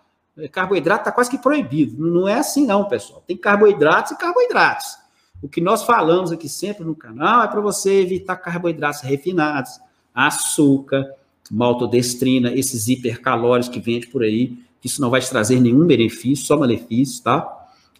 Carboidrato 0.53 1.01
está 1.01 1.13
quase 1.13 1.31
que 1.31 1.39
proibido. 1.39 2.07
Não 2.07 2.29
é 2.29 2.35
assim, 2.35 2.67
não, 2.67 2.85
pessoal. 2.85 3.25
Tem 3.27 3.35
carboidratos 3.39 4.13
e 4.13 4.19
carboidratos. 4.19 4.99
O 5.43 5.49
que 5.49 5.63
nós 5.63 5.83
falamos 5.83 6.31
aqui 6.31 6.47
sempre 6.47 6.85
no 6.85 6.95
canal 6.95 7.45
é 7.45 7.49
para 7.49 7.63
você 7.63 8.03
evitar 8.03 8.37
carboidratos 8.37 9.01
refinados, 9.01 9.81
açúcar, 10.15 11.11
maltodestrina, 11.51 12.53
esses 12.53 12.87
hipercalóricos 12.87 13.71
que 13.71 13.81
vende 13.81 14.09
por 14.09 14.23
aí, 14.23 14.59
isso 14.85 15.01
não 15.01 15.09
vai 15.09 15.23
te 15.23 15.31
trazer 15.31 15.59
nenhum 15.59 15.87
benefício, 15.87 16.45
só 16.45 16.59
malefício, 16.59 17.25
tá? 17.25 17.56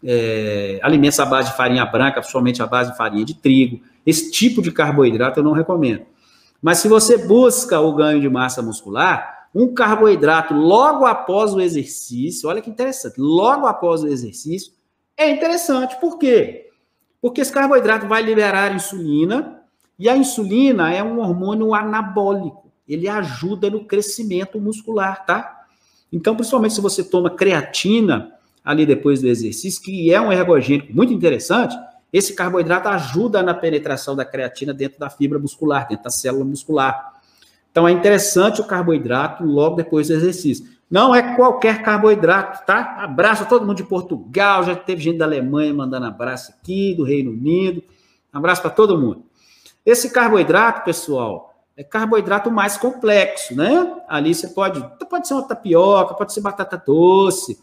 É, 0.07 0.79
alimentos 0.83 1.19
à 1.19 1.27
base 1.27 1.51
de 1.51 1.57
farinha 1.57 1.85
branca, 1.85 2.21
principalmente 2.21 2.63
à 2.63 2.67
base 2.67 2.93
de 2.93 2.97
farinha 2.97 3.25
de 3.25 3.35
trigo. 3.35 3.81
Esse 4.07 4.31
tipo 4.31 4.63
de 4.63 4.71
carboidrato 4.71 5.41
eu 5.41 5.45
não 5.45 5.53
recomendo. 5.53 6.07
Mas 6.63 6.79
se 6.79 6.89
você 6.89 7.19
busca 7.19 7.81
o 7.81 7.93
ganho 7.93 8.21
de 8.21 8.29
massa 8.29 8.63
muscular, 8.63 9.49
um 9.55 9.75
carboidrato 9.75 10.55
logo 10.55 11.05
após 11.05 11.53
o 11.53 11.61
exercício, 11.61 12.49
olha 12.49 12.63
que 12.63 12.71
interessante, 12.71 13.17
logo 13.19 13.67
após 13.67 14.03
o 14.03 14.09
exercício, 14.09 14.73
é 15.17 15.31
interessante. 15.31 15.99
Por 16.01 16.19
quê? 16.19 16.69
Porque 17.21 17.41
esse 17.41 17.53
carboidrato 17.53 18.07
vai 18.07 18.23
liberar 18.23 18.75
insulina, 18.75 19.63
e 19.99 20.09
a 20.09 20.17
insulina 20.17 20.93
é 20.93 21.03
um 21.03 21.21
hormônio 21.21 21.75
anabólico. 21.75 22.71
Ele 22.87 23.09
ajuda 23.09 23.71
no 23.71 23.85
crescimento 23.85 24.61
muscular, 24.61 25.25
tá? 25.25 25.65
Então, 26.13 26.37
principalmente 26.37 26.75
se 26.75 26.81
você 26.81 27.03
toma 27.03 27.31
creatina, 27.31 28.36
ali 28.67 28.85
depois 28.85 29.21
do 29.21 29.29
exercício, 29.29 29.81
que 29.81 30.13
é 30.13 30.21
um 30.21 30.33
ergogênico 30.33 30.93
muito 30.93 31.13
interessante, 31.13 31.79
esse 32.13 32.35
carboidrato 32.35 32.89
ajuda 32.89 33.41
na 33.41 33.55
penetração 33.55 34.17
da 34.17 34.25
creatina 34.25 34.75
dentro 34.75 34.99
da 34.99 35.09
fibra 35.09 35.39
muscular, 35.39 35.87
dentro 35.87 36.03
da 36.03 36.11
célula 36.11 36.45
muscular. 36.45 37.13
Então 37.71 37.87
é 37.87 37.93
interessante 37.93 38.61
o 38.61 38.65
carboidrato 38.65 39.45
logo 39.45 39.77
depois 39.77 40.09
do 40.09 40.15
exercício. 40.15 40.67
Não 40.91 41.15
é 41.15 41.37
qualquer 41.37 41.83
carboidrato, 41.83 42.67
tá? 42.67 42.97
Abraço 43.05 43.45
a 43.45 43.47
todo 43.47 43.65
mundo 43.65 43.77
de 43.77 43.85
Portugal, 43.85 44.65
já 44.65 44.75
teve 44.75 45.01
gente 45.01 45.19
da 45.19 45.25
Alemanha 45.25 45.73
mandando 45.73 46.07
abraço 46.07 46.53
aqui, 46.53 46.93
do 46.95 47.05
Reino 47.05 47.31
Unido. 47.31 47.85
Abraço 48.33 48.63
para 48.63 48.71
todo 48.71 48.99
mundo. 48.99 49.25
Esse 49.85 50.11
carboidrato, 50.11 50.85
pessoal, 50.85 51.55
é 51.77 51.85
carboidrato 51.85 52.51
mais 52.51 52.77
complexo, 52.77 53.55
né? 53.55 53.95
Ali 54.09 54.35
você 54.35 54.49
pode, 54.49 54.85
pode 55.09 55.29
ser 55.29 55.35
uma 55.35 55.47
tapioca, 55.47 56.15
pode 56.15 56.33
ser 56.33 56.41
batata 56.41 56.83
doce, 56.85 57.57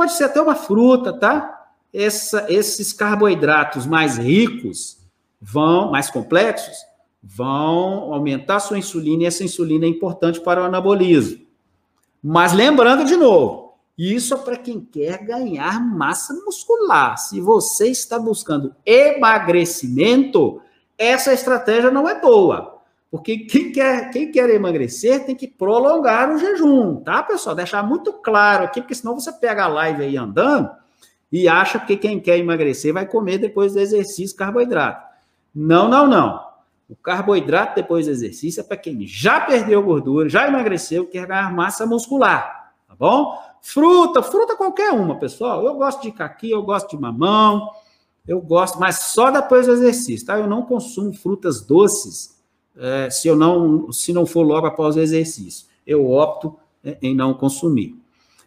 Pode 0.00 0.14
ser 0.14 0.24
até 0.24 0.40
uma 0.40 0.54
fruta, 0.54 1.12
tá? 1.12 1.68
Essa, 1.92 2.46
esses 2.48 2.90
carboidratos 2.90 3.84
mais 3.84 4.16
ricos 4.16 4.96
vão, 5.38 5.90
mais 5.90 6.08
complexos, 6.08 6.74
vão 7.22 8.10
aumentar 8.14 8.60
sua 8.60 8.78
insulina 8.78 9.24
e 9.24 9.26
essa 9.26 9.44
insulina 9.44 9.84
é 9.84 9.88
importante 9.90 10.40
para 10.40 10.62
o 10.62 10.64
anabolismo. 10.64 11.46
Mas 12.24 12.54
lembrando 12.54 13.04
de 13.04 13.14
novo, 13.14 13.74
isso 13.98 14.32
é 14.32 14.38
para 14.38 14.56
quem 14.56 14.80
quer 14.80 15.22
ganhar 15.22 15.78
massa 15.78 16.32
muscular. 16.46 17.18
Se 17.18 17.38
você 17.38 17.88
está 17.88 18.18
buscando 18.18 18.74
emagrecimento, 18.86 20.62
essa 20.96 21.30
estratégia 21.30 21.90
não 21.90 22.08
é 22.08 22.18
boa. 22.18 22.79
Porque 23.10 23.38
quem 23.38 23.72
quer, 23.72 24.10
quem 24.10 24.30
quer 24.30 24.48
emagrecer 24.50 25.26
tem 25.26 25.34
que 25.34 25.48
prolongar 25.48 26.30
o 26.30 26.38
jejum, 26.38 26.96
tá, 26.96 27.22
pessoal? 27.22 27.56
Deixar 27.56 27.82
muito 27.82 28.12
claro 28.12 28.64
aqui, 28.64 28.80
porque 28.80 28.94
senão 28.94 29.18
você 29.18 29.32
pega 29.32 29.64
a 29.64 29.68
live 29.68 30.04
aí 30.04 30.16
andando 30.16 30.70
e 31.32 31.48
acha 31.48 31.80
que 31.80 31.96
quem 31.96 32.20
quer 32.20 32.38
emagrecer 32.38 32.94
vai 32.94 33.06
comer 33.06 33.38
depois 33.38 33.72
do 33.72 33.80
exercício 33.80 34.36
carboidrato. 34.36 35.04
Não, 35.52 35.88
não, 35.88 36.06
não. 36.06 36.50
O 36.88 36.94
carboidrato 36.94 37.74
depois 37.74 38.06
do 38.06 38.12
exercício 38.12 38.60
é 38.60 38.64
para 38.64 38.76
quem 38.76 39.04
já 39.06 39.40
perdeu 39.40 39.82
gordura, 39.82 40.28
já 40.28 40.46
emagreceu, 40.46 41.06
quer 41.06 41.26
ganhar 41.26 41.52
massa 41.52 41.86
muscular, 41.86 42.72
tá 42.86 42.94
bom? 42.96 43.36
Fruta, 43.60 44.22
fruta 44.22 44.56
qualquer 44.56 44.92
uma, 44.92 45.18
pessoal. 45.18 45.64
Eu 45.64 45.74
gosto 45.74 46.02
de 46.02 46.12
caqui, 46.12 46.50
eu 46.50 46.62
gosto 46.62 46.90
de 46.90 47.00
mamão, 47.00 47.70
eu 48.26 48.40
gosto, 48.40 48.78
mas 48.78 49.00
só 49.00 49.30
depois 49.32 49.66
do 49.66 49.72
exercício, 49.72 50.26
tá? 50.26 50.38
Eu 50.38 50.46
não 50.46 50.62
consumo 50.62 51.12
frutas 51.12 51.60
doces 51.60 52.39
é, 52.76 53.10
se 53.10 53.28
eu 53.28 53.36
não, 53.36 53.92
se 53.92 54.12
não 54.12 54.26
for 54.26 54.42
logo 54.42 54.66
após 54.66 54.96
o 54.96 55.00
exercício. 55.00 55.66
Eu 55.86 56.10
opto 56.10 56.56
é, 56.84 56.96
em 57.02 57.14
não 57.14 57.34
consumir. 57.34 57.96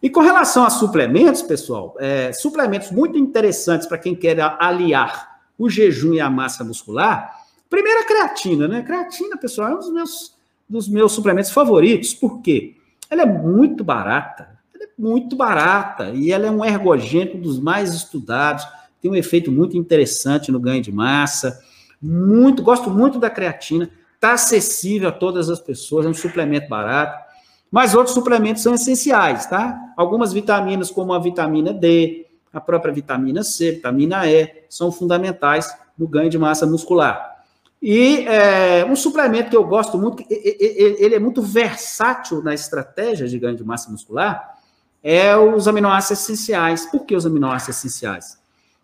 E 0.02 0.10
com 0.10 0.20
relação 0.20 0.64
a 0.64 0.70
suplementos, 0.70 1.42
pessoal, 1.42 1.96
é, 1.98 2.32
suplementos 2.32 2.90
muito 2.90 3.16
interessantes 3.16 3.86
para 3.86 3.96
quem 3.96 4.14
quer 4.14 4.38
aliar 4.60 5.40
o 5.58 5.70
jejum 5.70 6.12
e 6.12 6.20
a 6.20 6.28
massa 6.28 6.62
muscular. 6.62 7.42
Primeiro 7.70 8.00
a 8.00 8.04
creatina, 8.04 8.68
né? 8.68 8.82
Creatina, 8.82 9.36
pessoal, 9.36 9.70
é 9.70 9.74
um 9.74 9.78
dos 9.78 9.92
meus, 9.92 10.34
dos 10.68 10.88
meus 10.88 11.12
suplementos 11.12 11.50
favoritos. 11.50 12.12
Por 12.12 12.42
quê? 12.42 12.74
Ela 13.08 13.22
é 13.22 13.26
muito 13.26 13.82
barata. 13.82 14.58
Ela 14.74 14.84
é 14.84 14.88
muito 14.98 15.36
barata 15.36 16.10
e 16.10 16.30
ela 16.30 16.46
é 16.46 16.50
um 16.50 16.64
ergogênico 16.64 17.38
dos 17.38 17.58
mais 17.58 17.94
estudados. 17.94 18.66
Tem 19.00 19.10
um 19.10 19.14
efeito 19.14 19.50
muito 19.50 19.76
interessante 19.76 20.52
no 20.52 20.60
ganho 20.60 20.82
de 20.82 20.92
massa. 20.92 21.62
Muito, 22.00 22.62
gosto 22.62 22.90
muito 22.90 23.18
da 23.18 23.30
creatina 23.30 23.90
está 24.24 24.32
acessível 24.32 25.10
a 25.10 25.12
todas 25.12 25.50
as 25.50 25.60
pessoas, 25.60 26.06
é 26.06 26.08
um 26.08 26.14
suplemento 26.14 26.66
barato. 26.68 27.22
Mas 27.70 27.94
outros 27.94 28.14
suplementos 28.14 28.62
são 28.62 28.72
essenciais, 28.74 29.46
tá? 29.46 29.78
Algumas 29.96 30.32
vitaminas, 30.32 30.90
como 30.90 31.12
a 31.12 31.18
vitamina 31.18 31.74
D, 31.74 32.26
a 32.52 32.60
própria 32.60 32.92
vitamina 32.92 33.42
C, 33.42 33.72
vitamina 33.72 34.26
E, 34.26 34.64
são 34.68 34.90
fundamentais 34.90 35.76
no 35.98 36.08
ganho 36.08 36.30
de 36.30 36.38
massa 36.38 36.66
muscular. 36.66 37.34
E 37.82 38.24
é, 38.26 38.86
um 38.86 38.96
suplemento 38.96 39.50
que 39.50 39.56
eu 39.56 39.64
gosto 39.64 39.98
muito, 39.98 40.24
ele 40.30 41.14
é 41.14 41.18
muito 41.18 41.42
versátil 41.42 42.42
na 42.42 42.54
estratégia 42.54 43.28
de 43.28 43.38
ganho 43.38 43.56
de 43.56 43.64
massa 43.64 43.90
muscular, 43.90 44.56
é 45.02 45.36
os 45.36 45.68
aminoácidos 45.68 46.22
essenciais. 46.22 46.86
Por 46.86 47.04
que 47.04 47.14
os 47.14 47.26
aminoácidos 47.26 47.76
essenciais? 47.76 48.38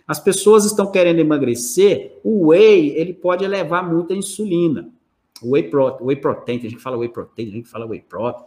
As 0.07 0.21
pessoas 0.21 0.67
estão 0.67 0.91
querendo 0.91 1.21
emagrecer, 1.21 2.19
o 2.23 2.49
whey, 2.49 2.91
ele 2.91 3.15
pode 3.15 3.45
elevar 3.45 3.89
muito 3.89 4.13
a 4.13 4.17
insulina 4.17 4.89
whey 5.43 5.65
protein, 5.65 6.07
whey 6.07 6.17
protein, 6.17 6.59
a 6.59 6.71
gente 6.71 6.79
fala 6.79 6.97
whey 6.97 7.09
protein, 7.09 7.49
a 7.49 7.53
gente 7.53 7.69
fala 7.69 7.87
whey 7.87 8.01
protein. 8.01 8.45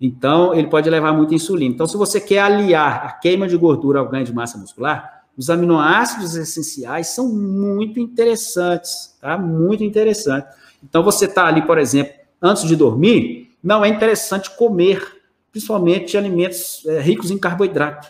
Então, 0.00 0.54
ele 0.54 0.68
pode 0.68 0.88
levar 0.90 1.12
muita 1.12 1.34
insulina. 1.34 1.74
Então, 1.74 1.86
se 1.86 1.96
você 1.96 2.20
quer 2.20 2.40
aliar 2.40 3.06
a 3.06 3.12
queima 3.12 3.48
de 3.48 3.56
gordura 3.56 4.00
ao 4.00 4.08
ganho 4.08 4.24
de 4.24 4.34
massa 4.34 4.58
muscular, 4.58 5.24
os 5.36 5.50
aminoácidos 5.50 6.34
essenciais 6.36 7.08
são 7.08 7.28
muito 7.28 7.98
interessantes, 8.00 9.16
tá? 9.20 9.36
Muito 9.36 9.84
interessante. 9.84 10.48
Então, 10.82 11.02
você 11.02 11.24
está 11.24 11.46
ali, 11.46 11.62
por 11.62 11.78
exemplo, 11.78 12.12
antes 12.40 12.64
de 12.64 12.76
dormir, 12.76 13.50
não 13.62 13.84
é 13.84 13.88
interessante 13.88 14.54
comer, 14.56 15.02
principalmente 15.50 16.16
alimentos 16.16 16.84
é, 16.86 17.00
ricos 17.00 17.30
em 17.30 17.38
carboidrato. 17.38 18.08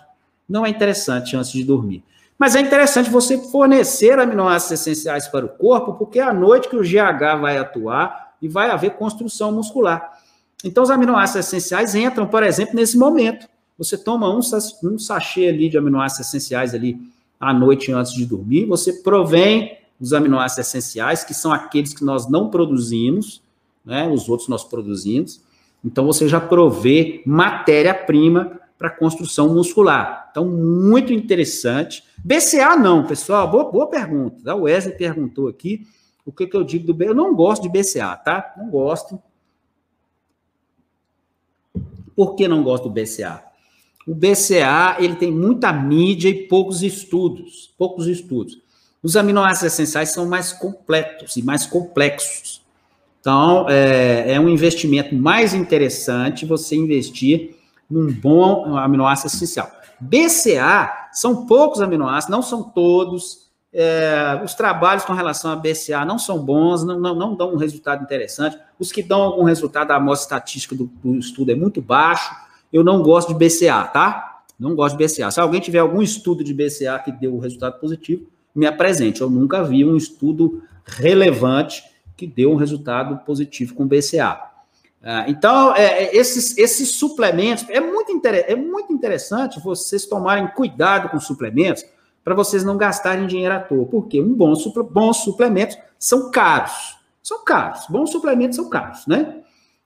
Não 0.49 0.67
é 0.67 0.69
interessante 0.69 1.37
antes 1.37 1.53
de 1.53 1.65
dormir. 1.65 2.05
Mas 2.39 2.55
é 2.55 2.61
interessante 2.61 3.09
você 3.09 3.39
fornecer 3.39 4.19
aminoácidos 4.19 4.81
essenciais 4.81 5.27
para 5.27 5.47
o 5.47 5.49
corpo, 5.49 5.95
porque 5.95 6.19
é 6.19 6.23
à 6.23 6.33
noite 6.33 6.69
que 6.69 6.77
o 6.77 6.83
GH 6.83 7.41
vai 7.41 7.57
atuar 7.57 8.35
e 8.43 8.49
vai 8.49 8.71
haver 8.71 8.91
construção 8.93 9.53
muscular. 9.53 10.19
Então, 10.65 10.83
os 10.83 10.91
aminoácidos 10.91 11.47
essenciais 11.47 11.95
entram, 11.95 12.27
por 12.27 12.43
exemplo, 12.43 12.75
nesse 12.75 12.99
momento. 12.99 13.49
Você 13.79 13.97
toma 13.97 14.29
um, 14.29 14.41
um 14.85 14.99
sachê 14.99 15.49
ali 15.49 15.69
de 15.69 15.79
aminoácidos 15.79 16.29
essenciais 16.29 16.75
ali 16.75 16.99
à 17.39 17.53
noite 17.53 17.93
antes 17.93 18.13
de 18.13 18.25
dormir, 18.25 18.65
você 18.65 18.93
provém 18.93 19.79
os 20.01 20.13
aminoácidos 20.13 20.69
essenciais, 20.69 21.25
que 21.25 21.35
são 21.35 21.53
aqueles 21.53 21.95
que 21.95 22.05
nós 22.05 22.29
não 22.29 22.51
produzimos, 22.51 23.43
né? 23.85 24.09
Os 24.09 24.29
outros 24.29 24.49
nós 24.49 24.65
produzimos. 24.65 25.41
Então, 25.85 26.05
você 26.05 26.29
já 26.29 26.41
provê 26.41 27.23
matéria-prima 27.25 28.61
para 28.79 28.91
construção 28.91 29.55
muscular. 29.55 30.29
Então, 30.31 30.45
muito 30.45 31.13
interessante. 31.13 32.05
BCA 32.19 32.77
não, 32.77 33.07
pessoal, 33.07 33.51
boa, 33.51 33.71
boa 33.71 33.89
pergunta. 33.89 34.55
O 34.55 34.63
Wesley 34.63 34.97
perguntou 34.97 35.49
aqui 35.49 35.87
o 36.25 36.33
que, 36.33 36.47
que 36.47 36.57
eu 36.57 36.65
digo 36.65 36.87
do 36.87 36.95
BCA. 36.95 37.11
Eu 37.11 37.15
não 37.15 37.35
gosto 37.35 37.63
de 37.63 37.69
BCA, 37.69 38.17
tá? 38.17 38.55
Não 38.57 38.69
gosto. 38.69 39.19
Por 42.15 42.35
que 42.35 42.49
não 42.49 42.63
gosto 42.63 42.89
do 42.89 42.91
BCA? 42.91 43.43
O 44.07 44.15
BCA, 44.15 44.97
ele 44.99 45.17
tem 45.17 45.33
muita 45.33 45.73
mídia 45.73 46.29
e 46.29 46.47
poucos 46.47 46.83
estudos, 46.83 47.75
poucos 47.77 48.07
estudos. 48.07 48.61
Os 49.03 49.17
aminoácidos 49.17 49.73
essenciais 49.73 50.11
são 50.11 50.27
mais 50.27 50.53
completos 50.53 51.37
e 51.37 51.43
mais 51.43 51.67
complexos. 51.67 52.63
Então, 53.21 53.69
é, 53.69 54.35
é 54.35 54.41
um 54.41 54.49
investimento 54.49 55.15
mais 55.15 55.53
interessante 55.53 56.47
você 56.47 56.77
investir 56.77 57.56
num 57.91 58.13
bom 58.13 58.77
aminoácido 58.77 59.29
essencial. 59.29 59.71
BCA 60.01 61.09
são 61.13 61.47
poucos 61.47 61.81
aminoácidos, 61.81 62.35
não 62.35 62.43
são 62.43 62.63
todos. 62.63 63.47
É, 63.73 64.41
os 64.45 64.55
trabalhos 64.55 65.05
com 65.05 65.13
relação 65.13 65.51
a 65.51 65.57
BCA 65.57 66.05
não 66.05 66.19
são 66.19 66.39
bons, 66.39 66.85
não, 66.85 66.99
não, 66.99 67.15
não, 67.15 67.35
dão 67.35 67.53
um 67.53 67.57
resultado 67.57 68.03
interessante. 68.03 68.59
Os 68.79 68.91
que 68.91 69.03
dão 69.03 69.21
algum 69.23 69.45
resultado, 69.45 69.91
a 69.91 69.97
amostra 69.97 70.37
estatística 70.37 70.75
do, 70.75 70.91
do 71.03 71.17
estudo 71.19 71.53
é 71.53 71.55
muito 71.55 71.81
baixo. 71.81 72.35
Eu 72.73 72.83
não 72.83 73.03
gosto 73.03 73.29
de 73.29 73.35
BCA, 73.35 73.85
tá? 73.85 74.43
Não 74.59 74.75
gosto 74.75 74.97
de 74.97 75.05
BCA. 75.05 75.31
Se 75.31 75.41
alguém 75.41 75.61
tiver 75.61 75.79
algum 75.79 76.03
estudo 76.03 76.43
de 76.43 76.55
BCA 76.55 76.99
que 76.99 77.13
deu 77.13 77.35
um 77.35 77.39
resultado 77.39 77.79
positivo, 77.79 78.27
me 78.55 78.67
apresente. 78.67 79.21
Eu 79.21 79.29
nunca 79.29 79.63
vi 79.63 79.85
um 79.85 79.97
estudo 79.97 80.63
relevante 80.85 81.85
que 82.17 82.27
deu 82.27 82.51
um 82.51 82.57
resultado 82.57 83.19
positivo 83.25 83.75
com 83.75 83.87
BCA. 83.87 84.41
Ah, 85.09 85.25
então, 85.29 85.73
é, 85.77 85.85
é, 85.85 86.17
esses, 86.17 86.59
esses 86.59 86.97
suplementos, 86.97 87.65
é 87.69 87.79
muito, 87.79 88.11
é 88.27 88.57
muito 88.57 88.93
interessante 88.93 89.61
vocês 89.61 90.05
tomarem 90.05 90.49
cuidado 90.49 91.09
com 91.11 91.21
suplementos 91.21 91.85
para 92.25 92.35
vocês 92.35 92.65
não 92.65 92.77
gastarem 92.77 93.29
dinheiro 93.29 93.55
à 93.55 93.61
toa, 93.61 93.87
porque 93.87 94.21
um 94.21 94.35
bom 94.35 94.53
suple, 94.57 94.83
bons 94.83 95.19
suplementos 95.19 95.79
são 95.97 96.33
caros. 96.33 96.99
São 97.23 97.45
caros. 97.45 97.87
Bons 97.89 98.11
suplementos 98.11 98.57
são 98.57 98.69
caros, 98.69 99.07
né? 99.07 99.43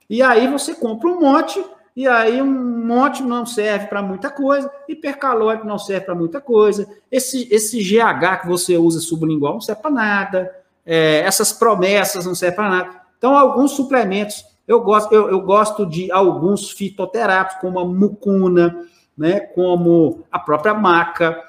E 0.09 0.23
aí 0.23 0.47
você 0.47 0.73
compra 0.73 1.07
um 1.07 1.21
monte, 1.21 1.63
e 1.95 2.07
aí 2.07 2.41
um 2.41 2.83
monte 2.83 3.21
não 3.21 3.45
serve 3.45 3.85
para 3.85 4.01
muita 4.01 4.31
coisa, 4.31 4.71
hipercalórico 4.89 5.67
não 5.67 5.77
serve 5.77 6.03
para 6.03 6.15
muita 6.15 6.41
coisa, 6.41 6.89
esse, 7.11 7.47
esse 7.51 7.77
GH 7.79 8.41
que 8.41 8.47
você 8.47 8.75
usa 8.75 8.99
sublingual 8.99 9.53
não 9.53 9.61
serve 9.61 9.83
para 9.83 9.91
nada, 9.91 10.55
é, 10.83 11.19
essas 11.19 11.53
promessas 11.53 12.25
não 12.25 12.33
servem 12.33 12.55
para 12.55 12.69
nada. 12.69 13.01
Então, 13.19 13.37
alguns 13.37 13.73
suplementos 13.73 14.49
eu 14.67 14.81
gosto, 14.81 15.13
eu, 15.13 15.29
eu 15.29 15.41
gosto 15.41 15.85
de 15.85 16.11
alguns 16.11 16.71
fitoterápicos, 16.71 17.61
como 17.61 17.79
a 17.79 17.85
mucuna, 17.85 18.87
né, 19.17 19.39
como 19.39 20.23
a 20.31 20.39
própria 20.39 20.73
maca. 20.73 21.41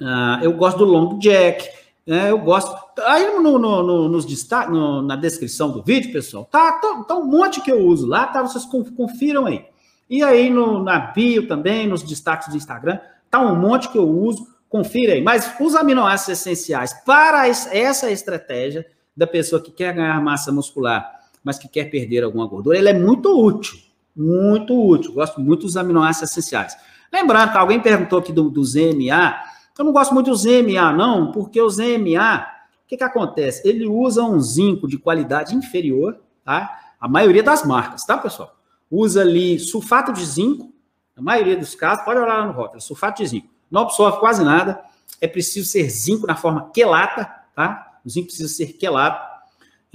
Uh, 0.00 0.42
eu 0.42 0.52
gosto 0.52 0.78
do 0.78 0.84
long 0.84 1.18
jack. 1.18 1.68
Né, 2.06 2.30
eu 2.30 2.38
gosto. 2.38 2.74
Aí 3.06 3.38
no, 3.38 3.58
no, 3.58 3.82
no 3.82 4.08
nos 4.08 4.24
destaques, 4.24 4.74
na 5.04 5.14
descrição 5.16 5.70
do 5.70 5.82
vídeo, 5.82 6.12
pessoal, 6.12 6.44
tá, 6.50 6.72
tá, 6.72 7.04
tá, 7.04 7.14
um 7.14 7.24
monte 7.24 7.60
que 7.60 7.70
eu 7.70 7.78
uso 7.86 8.06
lá, 8.06 8.26
tá? 8.26 8.42
Vocês 8.42 8.64
confiram 8.64 9.46
aí. 9.46 9.64
E 10.10 10.22
aí 10.22 10.50
no, 10.50 10.82
na 10.82 10.98
bio 10.98 11.46
também, 11.46 11.86
nos 11.86 12.02
destaques 12.02 12.48
do 12.48 12.56
Instagram, 12.56 12.98
tá 13.30 13.40
um 13.40 13.54
monte 13.54 13.88
que 13.88 13.98
eu 13.98 14.08
uso. 14.08 14.46
Confira 14.68 15.12
aí. 15.12 15.22
Mas 15.22 15.54
os 15.60 15.76
aminoácidos 15.76 16.40
essenciais 16.40 16.92
para 17.04 17.46
essa 17.46 18.10
estratégia 18.10 18.86
da 19.14 19.26
pessoa 19.26 19.62
que 19.62 19.70
quer 19.70 19.94
ganhar 19.94 20.20
massa 20.20 20.50
muscular 20.50 21.21
mas 21.42 21.58
que 21.58 21.68
quer 21.68 21.90
perder 21.90 22.24
alguma 22.24 22.46
gordura, 22.46 22.78
ele 22.78 22.88
é 22.88 22.94
muito 22.94 23.36
útil. 23.36 23.78
Muito 24.14 24.74
útil. 24.74 25.12
Gosto 25.12 25.40
muito 25.40 25.66
dos 25.66 25.76
aminoácidos 25.76 26.30
essenciais. 26.30 26.76
Lembrando 27.12 27.52
que 27.52 27.58
alguém 27.58 27.80
perguntou 27.80 28.18
aqui 28.18 28.32
do, 28.32 28.48
do 28.48 28.64
ZMA. 28.64 29.36
Eu 29.78 29.84
não 29.84 29.92
gosto 29.92 30.14
muito 30.14 30.30
do 30.30 30.36
ZMA, 30.36 30.92
não, 30.92 31.32
porque 31.32 31.60
o 31.60 31.68
ZMA, 31.68 32.46
o 32.84 32.88
que, 32.88 32.96
que 32.96 33.04
acontece? 33.04 33.66
Ele 33.66 33.86
usa 33.86 34.22
um 34.22 34.38
zinco 34.40 34.86
de 34.86 34.98
qualidade 34.98 35.54
inferior, 35.54 36.20
tá? 36.44 36.78
A 37.00 37.08
maioria 37.08 37.42
das 37.42 37.64
marcas, 37.64 38.04
tá, 38.04 38.16
pessoal? 38.16 38.54
Usa 38.90 39.22
ali 39.22 39.58
sulfato 39.58 40.12
de 40.12 40.24
zinco, 40.24 40.72
na 41.16 41.22
maioria 41.22 41.56
dos 41.56 41.74
casos, 41.74 42.04
pode 42.04 42.20
olhar 42.20 42.38
lá 42.38 42.46
no 42.46 42.52
rótulo, 42.52 42.80
sulfato 42.80 43.22
de 43.22 43.28
zinco. 43.28 43.48
Não 43.70 43.82
absorve 43.82 44.18
quase 44.18 44.44
nada, 44.44 44.82
é 45.20 45.26
preciso 45.26 45.68
ser 45.68 45.88
zinco 45.88 46.26
na 46.26 46.36
forma 46.36 46.70
quelata, 46.74 47.24
tá? 47.54 47.98
O 48.04 48.10
zinco 48.10 48.26
precisa 48.26 48.48
ser 48.48 48.74
quelato. 48.74 49.31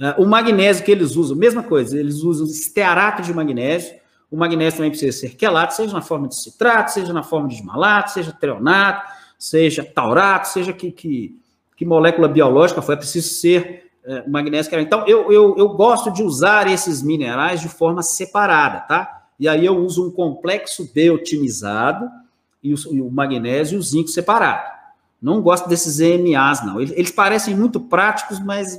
Uh, 0.00 0.22
o 0.22 0.26
magnésio 0.26 0.84
que 0.84 0.92
eles 0.92 1.16
usam, 1.16 1.36
mesma 1.36 1.62
coisa, 1.62 1.98
eles 1.98 2.22
usam 2.22 2.46
estearato 2.46 3.22
de 3.22 3.34
magnésio. 3.34 3.96
O 4.30 4.36
magnésio 4.36 4.78
também 4.78 4.90
precisa 4.90 5.16
ser 5.16 5.34
quelato, 5.34 5.74
seja 5.74 5.92
na 5.92 6.02
forma 6.02 6.28
de 6.28 6.40
citrato, 6.40 6.92
seja 6.92 7.12
na 7.12 7.22
forma 7.22 7.48
de 7.48 7.62
malato, 7.64 8.12
seja 8.12 8.32
treonato, 8.32 9.10
seja 9.38 9.82
taurato, 9.82 10.48
seja 10.48 10.72
que, 10.72 10.92
que, 10.92 11.40
que 11.76 11.84
molécula 11.84 12.28
biológica 12.28 12.82
for, 12.82 12.92
é 12.92 12.96
preciso 12.96 13.28
ser 13.28 13.90
é, 14.04 14.28
magnésio. 14.28 14.78
Então, 14.80 15.04
eu, 15.06 15.32
eu, 15.32 15.56
eu 15.56 15.68
gosto 15.70 16.10
de 16.12 16.22
usar 16.22 16.68
esses 16.68 17.02
minerais 17.02 17.60
de 17.60 17.68
forma 17.68 18.02
separada, 18.02 18.80
tá? 18.80 19.26
E 19.38 19.48
aí 19.48 19.64
eu 19.64 19.76
uso 19.76 20.08
um 20.08 20.10
complexo 20.10 20.90
B 20.92 21.10
otimizado 21.10 22.08
e 22.62 22.74
o, 22.74 22.76
e 22.90 23.00
o 23.00 23.10
magnésio 23.10 23.76
e 23.76 23.78
o 23.78 23.82
zinco 23.82 24.08
separado. 24.08 24.78
Não 25.20 25.42
gosto 25.42 25.68
desses 25.68 26.00
EMAs, 26.00 26.64
não. 26.64 26.80
Eles, 26.80 26.92
eles 26.96 27.10
parecem 27.10 27.56
muito 27.56 27.80
práticos, 27.80 28.38
mas 28.40 28.78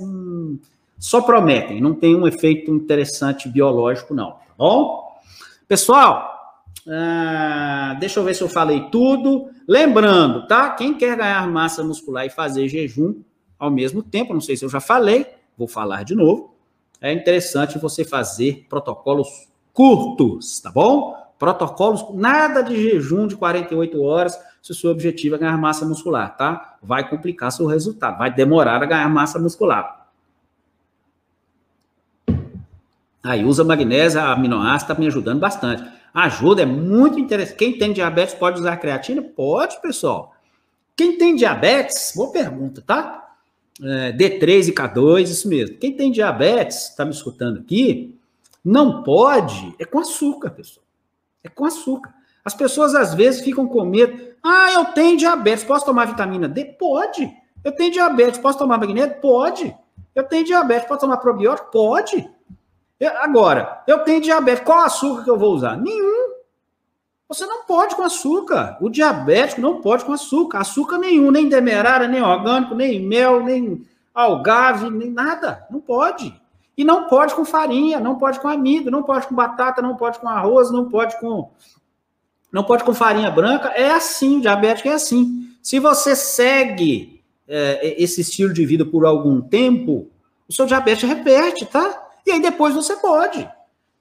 só 1.00 1.22
prometem. 1.22 1.82
Não 1.82 1.96
tem 1.96 2.14
um 2.14 2.28
efeito 2.28 2.70
interessante 2.72 3.48
biológico, 3.48 4.14
não. 4.14 4.32
Tá 4.32 4.54
bom? 4.58 5.08
Pessoal, 5.68 6.40
ah, 6.88 7.96
deixa 8.00 8.20
eu 8.20 8.24
ver 8.24 8.34
se 8.34 8.42
eu 8.42 8.50
falei 8.50 8.90
tudo. 8.92 9.50
Lembrando, 9.68 10.48
tá? 10.48 10.72
Quem 10.72 10.94
quer 10.94 11.16
ganhar 11.16 11.48
massa 11.48 11.84
muscular 11.84 12.26
e 12.26 12.30
fazer 12.30 12.68
jejum 12.68 13.22
ao 13.58 13.70
mesmo 13.70 14.02
tempo, 14.02 14.34
não 14.34 14.42
sei 14.42 14.56
se 14.56 14.66
eu 14.66 14.70
já 14.70 14.80
falei, 14.80 15.28
vou 15.58 15.68
falar 15.68 16.04
de 16.04 16.16
novo. 16.16 16.56
É 17.02 17.14
interessante 17.14 17.78
você 17.78 18.04
fazer 18.04 18.66
protocolos 18.70 19.48
curtos, 19.74 20.60
tá 20.60 20.72
bom? 20.72 21.16
Protocolos, 21.38 22.06
nada 22.14 22.62
de 22.62 22.76
jejum 22.76 23.28
de 23.28 23.36
48 23.36 24.02
horas 24.02 24.38
se 24.62 24.72
o 24.72 24.76
seu 24.76 24.92
objetivo 24.92 25.36
é 25.36 25.38
ganhar 25.38 25.58
massa 25.58 25.86
muscular, 25.86 26.36
tá? 26.36 26.78
Vai 26.82 27.10
complicar 27.10 27.52
seu 27.52 27.66
resultado, 27.66 28.18
vai 28.18 28.34
demorar 28.34 28.82
a 28.84 28.86
ganhar 28.86 29.10
massa 29.10 29.40
muscular. 29.40 29.99
Aí 33.24 33.44
usa 33.44 33.64
magnésio, 33.64 34.22
aminoácido, 34.22 34.92
está 34.92 35.02
me 35.02 35.08
ajudando 35.08 35.40
bastante. 35.40 35.84
Ajuda, 36.14 36.64
é 36.64 36.66
muito 36.66 37.20
interessante. 37.20 37.58
Quem 37.58 37.78
tem 37.78 37.94
diabetes 37.94 38.34
pode 38.34 38.60
usar 38.60 38.78
creatina? 38.78 39.22
Pode, 39.22 39.82
pessoal. 39.82 40.34
Quem 40.96 41.18
tem 41.18 41.36
diabetes, 41.36 42.14
boa 42.16 42.32
pergunta, 42.32 42.84
tá? 42.86 43.36
É, 43.82 44.12
D3 44.12 44.70
e 44.70 44.74
K2, 44.74 45.24
isso 45.24 45.48
mesmo. 45.48 45.78
Quem 45.78 45.94
tem 45.94 46.12
diabetes, 46.12 46.90
está 46.90 47.06
me 47.06 47.12
escutando 47.12 47.60
aqui, 47.60 48.18
não 48.64 49.04
pode, 49.04 49.74
é 49.80 49.86
com 49.86 50.00
açúcar, 50.00 50.50
pessoal. 50.50 50.86
É 51.44 51.48
com 51.48 51.66
açúcar. 51.66 52.14
As 52.44 52.54
pessoas 52.54 52.96
às 52.96 53.14
vezes 53.14 53.42
ficam 53.42 53.68
com 53.68 53.86
medo. 53.86 54.30
Ah, 54.44 54.74
eu 54.74 54.86
tenho 54.86 55.18
diabetes, 55.18 55.64
posso 55.64 55.86
tomar 55.86 56.06
vitamina 56.06 56.48
D? 56.48 56.66
Pode. 56.66 57.32
Eu 57.64 57.72
tenho 57.72 57.92
diabetes, 57.92 58.40
posso 58.40 58.58
tomar 58.58 58.78
magnésio? 58.78 59.16
Pode. 59.22 59.76
Eu 60.16 60.24
tenho 60.24 60.46
diabetes, 60.46 60.88
posso 60.88 61.02
tomar 61.02 61.18
probiótico? 61.18 61.72
Pode. 61.72 62.30
Agora, 63.08 63.82
eu 63.88 64.00
tenho 64.00 64.22
diabetes, 64.22 64.64
qual 64.64 64.80
açúcar 64.80 65.24
que 65.24 65.30
eu 65.30 65.38
vou 65.38 65.54
usar? 65.54 65.78
Nenhum. 65.78 66.34
Você 67.30 67.46
não 67.46 67.64
pode 67.64 67.96
com 67.96 68.02
açúcar. 68.02 68.78
O 68.82 68.90
diabético 68.90 69.62
não 69.62 69.82
pode 69.82 70.04
com 70.04 70.12
açúcar. 70.12 70.60
Açúcar 70.60 70.98
nenhum, 70.98 71.32
nem 71.32 71.48
demerara, 71.48 72.08
nem 72.08 72.22
orgânico, 72.22 72.74
nem 72.74 73.00
mel, 73.00 73.44
nem 73.44 73.86
algave, 74.14 74.90
nem 74.90 75.12
nada. 75.12 75.66
Não 75.70 75.80
pode. 75.80 76.34
E 76.76 76.84
não 76.84 77.08
pode 77.08 77.36
com 77.36 77.46
farinha, 77.46 78.00
não 78.00 78.18
pode 78.18 78.40
com 78.40 78.48
amido, 78.48 78.90
não 78.90 79.04
pode 79.04 79.28
com 79.28 79.36
batata, 79.36 79.82
não 79.82 79.96
pode 79.96 80.18
com 80.18 80.28
arroz, 80.28 80.72
não 80.72 80.90
pode 80.90 81.20
com 81.20 81.52
não 82.52 82.64
pode 82.64 82.84
com 82.84 82.94
farinha 82.94 83.30
branca. 83.30 83.68
É 83.70 83.92
assim, 83.92 84.38
o 84.38 84.42
diabético 84.42 84.88
é 84.88 84.94
assim. 84.94 85.50
Se 85.62 85.78
você 85.78 86.16
segue 86.16 87.22
é, 87.48 88.02
esse 88.02 88.22
estilo 88.22 88.54
de 88.54 88.66
vida 88.66 88.86
por 88.86 89.06
algum 89.06 89.40
tempo, 89.40 90.08
o 90.48 90.54
seu 90.54 90.66
diabetes 90.66 91.08
repete, 91.08 91.66
tá? 91.66 91.99
E 92.26 92.32
aí 92.32 92.42
depois 92.42 92.74
você 92.74 92.96
pode. 92.96 93.48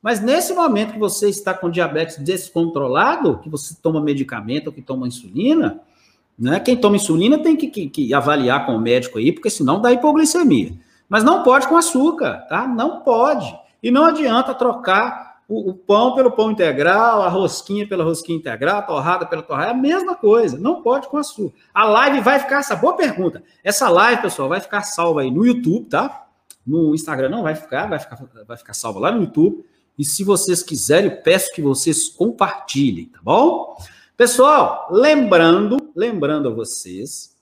Mas 0.03 0.21
nesse 0.21 0.53
momento 0.55 0.93
que 0.93 0.99
você 0.99 1.29
está 1.29 1.53
com 1.53 1.71
diabetes 1.71 2.19
descontrolado, 2.19 3.39
que 3.39 3.49
você 3.49 3.77
toma 3.83 4.01
medicamento 4.01 4.69
ou 4.69 4.73
que 4.73 4.81
toma 4.81 5.09
insulina, 5.09 5.81
né? 6.39 6.61
Quem 6.61 6.77
toma 6.77 6.97
insulina 6.97 7.39
tem 7.39 7.57
que, 7.57 7.67
que, 7.67 7.89
que, 7.89 8.15
avaliar 8.15 8.65
com 8.65 8.77
o 8.77 8.81
médico 8.81 9.19
aí, 9.19 9.33
porque 9.33 9.51
senão 9.51 9.81
dá 9.81 9.93
hipoglicemia. 9.93 10.73
Mas 11.09 11.25
não 11.25 11.43
pode 11.43 11.67
com 11.67 11.77
açúcar, 11.77 12.47
tá? 12.49 12.69
Não 12.69 13.01
pode. 13.01 13.53
E 13.83 13.91
não 13.91 14.05
adianta 14.05 14.55
trocar 14.55 15.41
o, 15.49 15.71
o 15.71 15.75
pão 15.75 16.15
pelo 16.15 16.31
pão 16.31 16.53
integral, 16.53 17.23
a 17.23 17.29
rosquinha 17.29 17.89
pela 17.89 18.05
rosquinha 18.05 18.39
integral, 18.39 18.79
a 18.79 18.83
torrada 18.83 19.27
pela 19.27 19.43
torrada, 19.43 19.69
é 19.69 19.71
a 19.73 19.77
mesma 19.77 20.15
coisa. 20.15 20.57
Não 20.57 20.81
pode 20.81 21.09
com 21.09 21.17
açúcar. 21.17 21.59
A 21.75 21.85
live 21.85 22.21
vai 22.21 22.39
ficar, 22.39 22.61
essa 22.61 22.77
boa 22.77 22.95
pergunta. 22.95 23.43
Essa 23.65 23.89
live, 23.89 24.23
pessoal, 24.23 24.49
vai 24.49 24.61
ficar 24.61 24.83
salva 24.83 25.23
aí 25.23 25.31
no 25.31 25.45
YouTube, 25.45 25.87
tá? 25.87 26.28
No 26.69 26.95
Instagram 26.95 27.31
não 27.31 27.43
vai 27.43 27.55
ficar, 27.55 27.87
vai 27.87 27.99
ficar, 27.99 28.23
vai 28.47 28.57
ficar 28.57 28.75
salvo 28.75 28.99
lá 28.99 29.11
no 29.11 29.23
YouTube. 29.23 29.65
E 29.99 30.05
se 30.05 30.23
vocês 30.23 30.63
quiserem, 30.63 31.11
eu 31.11 31.23
peço 31.23 31.53
que 31.53 31.63
vocês 31.63 32.09
compartilhem, 32.09 33.07
tá 33.07 33.19
bom? 33.23 33.77
Pessoal, 34.17 34.89
lembrando, 34.91 35.77
lembrando 35.97 36.49
a 36.49 36.53
vocês 36.53 37.37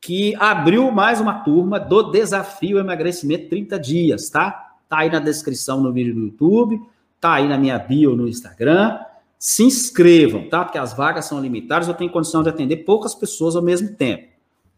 que 0.00 0.34
abriu 0.36 0.90
mais 0.90 1.20
uma 1.20 1.40
turma 1.40 1.78
do 1.78 2.10
Desafio 2.10 2.78
Emagrecimento 2.78 3.48
30 3.48 3.78
Dias, 3.78 4.28
tá? 4.28 4.74
Tá 4.88 4.98
aí 4.98 5.10
na 5.10 5.18
descrição 5.18 5.80
no 5.80 5.92
vídeo 5.92 6.14
do 6.14 6.20
YouTube, 6.20 6.80
tá 7.20 7.34
aí 7.34 7.48
na 7.48 7.58
minha 7.58 7.78
bio 7.78 8.14
no 8.14 8.28
Instagram. 8.28 8.98
Se 9.38 9.62
inscrevam, 9.62 10.48
tá? 10.48 10.64
Porque 10.64 10.78
as 10.78 10.92
vagas 10.92 11.24
são 11.24 11.40
limitadas, 11.40 11.88
eu 11.88 11.94
tenho 11.94 12.10
condição 12.10 12.42
de 12.42 12.48
atender 12.48 12.78
poucas 12.78 13.14
pessoas 13.14 13.56
ao 13.56 13.62
mesmo 13.62 13.94
tempo. 13.94 14.35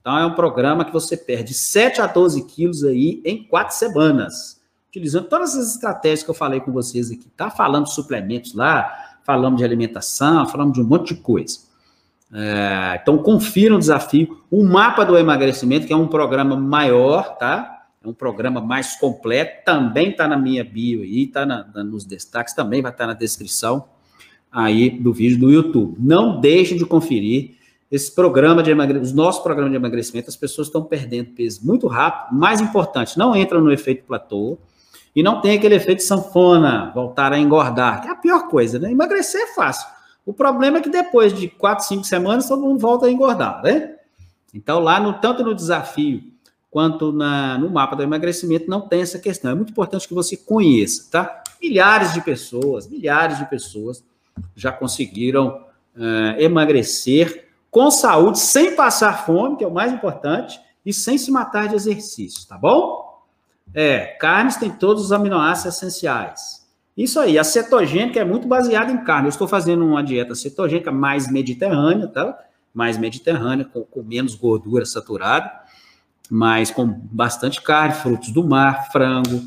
Então, 0.09 0.17
é 0.17 0.25
um 0.25 0.33
programa 0.33 0.87
que 0.87 0.91
você 0.91 1.19
perde 1.19 1.53
7 1.53 2.01
a 2.01 2.07
12 2.07 2.47
quilos 2.47 2.83
aí 2.83 3.21
em 3.27 3.45
quatro 3.45 3.77
semanas, 3.77 4.59
utilizando 4.89 5.29
todas 5.29 5.55
as 5.55 5.75
estratégias 5.75 6.23
que 6.23 6.31
eu 6.31 6.35
falei 6.35 6.61
com 6.61 6.73
vocês 6.73 7.11
aqui, 7.11 7.29
tá? 7.37 7.51
Falando 7.51 7.85
de 7.85 7.93
suplementos 7.93 8.55
lá, 8.55 9.19
falando 9.23 9.59
de 9.59 9.65
alimentação, 9.65 10.49
falando 10.49 10.73
de 10.73 10.81
um 10.81 10.85
monte 10.85 11.13
de 11.13 11.21
coisa. 11.21 11.59
É, 12.33 12.99
então, 13.03 13.19
confira 13.19 13.75
o 13.75 13.79
desafio. 13.79 14.41
O 14.51 14.65
mapa 14.65 15.05
do 15.05 15.15
emagrecimento, 15.15 15.87
que 15.87 15.93
é 15.93 15.97
um 15.97 16.09
programa 16.09 16.57
maior, 16.57 17.37
tá? 17.37 17.85
É 18.03 18.09
um 18.09 18.15
programa 18.15 18.63
mais 18.63 18.97
completo, 18.97 19.63
também 19.63 20.13
está 20.13 20.27
na 20.27 20.39
minha 20.39 20.65
bio 20.65 21.03
aí, 21.03 21.25
está 21.25 21.45
nos 21.45 22.07
destaques, 22.07 22.55
também 22.55 22.81
vai 22.81 22.93
estar 22.93 23.05
tá 23.05 23.09
na 23.09 23.15
descrição 23.15 23.85
aí 24.51 24.89
do 24.89 25.13
vídeo 25.13 25.39
do 25.39 25.51
YouTube. 25.51 25.97
Não 26.01 26.41
deixe 26.41 26.79
de 26.79 26.87
conferir 26.87 27.58
esse 27.91 28.15
programa 28.15 28.63
de 28.63 28.71
emagrecimento, 28.71 29.07
os 29.07 29.15
nossos 29.15 29.43
programas 29.43 29.71
de 29.71 29.77
emagrecimento, 29.77 30.29
as 30.29 30.37
pessoas 30.37 30.69
estão 30.69 30.85
perdendo 30.85 31.31
peso 31.31 31.61
muito 31.65 31.87
rápido. 31.87 32.39
Mais 32.39 32.61
importante, 32.61 33.19
não 33.19 33.35
entram 33.35 33.61
no 33.61 33.73
efeito 33.73 34.05
platô 34.05 34.59
e 35.17 35.23
não 35.23 35.41
tem 35.41 35.57
aquele 35.57 35.75
efeito 35.75 36.03
sanfona, 36.03 36.93
voltar 36.95 37.33
a 37.33 37.39
engordar, 37.39 38.03
que 38.03 38.09
é 38.09 38.11
a 38.11 38.17
pior 38.17 38.49
coisa, 38.49 38.79
né? 38.79 38.93
Emagrecer 38.93 39.41
é 39.41 39.55
fácil. 39.55 39.89
O 40.25 40.35
problema 40.35 40.79
é 40.79 40.81
que 40.83 40.91
depois 40.91 41.33
de 41.33 41.49
quatro, 41.49 41.87
cinco 41.87 42.05
semanas, 42.05 42.47
todo 42.47 42.61
mundo 42.61 42.79
volta 42.79 43.07
a 43.07 43.11
engordar, 43.11 43.63
né? 43.63 43.95
Então, 44.53 44.79
lá, 44.81 45.01
no, 45.01 45.15
tanto 45.15 45.43
no 45.43 45.55
desafio 45.55 46.23
quanto 46.71 47.11
na, 47.11 47.57
no 47.57 47.71
mapa 47.71 47.97
do 47.97 48.03
emagrecimento, 48.03 48.69
não 48.69 48.83
tem 48.83 49.01
essa 49.01 49.19
questão. 49.19 49.51
É 49.51 49.55
muito 49.55 49.71
importante 49.71 50.07
que 50.07 50.13
você 50.13 50.37
conheça, 50.37 51.09
tá? 51.11 51.43
Milhares 51.61 52.13
de 52.13 52.21
pessoas, 52.21 52.87
milhares 52.87 53.39
de 53.39 53.47
pessoas 53.47 54.05
já 54.55 54.71
conseguiram 54.71 55.65
uh, 55.97 56.39
emagrecer 56.39 57.48
com 57.71 57.91
saúde, 57.91 58.39
sem 58.39 58.75
passar 58.75 59.27
fome, 59.27 59.57
que 59.57 59.65
é 59.65 59.67
o 59.67 59.73
mais 59.73 59.93
importante, 59.93 60.61
e 60.85 60.93
sem 60.93 61.19
se 61.19 61.31
matar 61.31 61.69
de 61.69 61.75
exercício, 61.75 62.47
tá 62.49 62.57
bom? 62.57 63.23
É, 63.75 64.17
carnes 64.19 64.57
têm 64.57 64.71
todos 64.71 65.05
os 65.05 65.13
aminoácidos 65.13 65.77
essenciais. 65.77 66.67
Isso 66.97 67.21
aí, 67.21 67.39
a 67.39 67.45
cetogênica 67.45 68.19
é 68.19 68.25
muito 68.25 68.49
baseada 68.49 68.91
em 68.91 69.05
carne. 69.05 69.27
Eu 69.27 69.31
estou 69.31 69.47
fazendo 69.47 69.85
uma 69.85 70.03
dieta 70.03 70.35
cetogênica 70.35 70.91
mais 70.91 71.31
mediterrânea, 71.31 72.09
tá? 72.09 72.37
Mais 72.75 72.99
mediterrânea, 72.99 73.65
com, 73.65 73.83
com 73.83 74.03
menos 74.03 74.35
gordura 74.35 74.85
saturada, 74.85 75.53
mas 76.31 76.71
com 76.71 76.87
bastante 76.87 77.63
carne, 77.63 77.95
frutos 77.95 78.31
do 78.31 78.43
mar, 78.43 78.91
frango. 78.91 79.43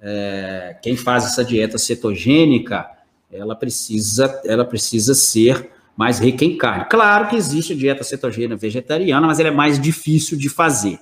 É, 0.00 0.76
quem 0.82 0.96
faz 0.96 1.24
essa 1.24 1.44
dieta 1.44 1.78
cetogênica, 1.78 2.90
ela 3.32 3.54
precisa, 3.54 4.40
ela 4.44 4.64
precisa 4.64 5.14
ser 5.14 5.70
mais 6.00 6.18
rica 6.18 6.46
em 6.46 6.56
carne. 6.56 6.86
Claro 6.86 7.28
que 7.28 7.36
existe 7.36 7.74
dieta 7.74 8.02
cetogênica 8.02 8.56
vegetariana, 8.56 9.26
mas 9.26 9.38
ela 9.38 9.50
é 9.50 9.52
mais 9.52 9.78
difícil 9.78 10.38
de 10.38 10.48
fazer. 10.48 10.98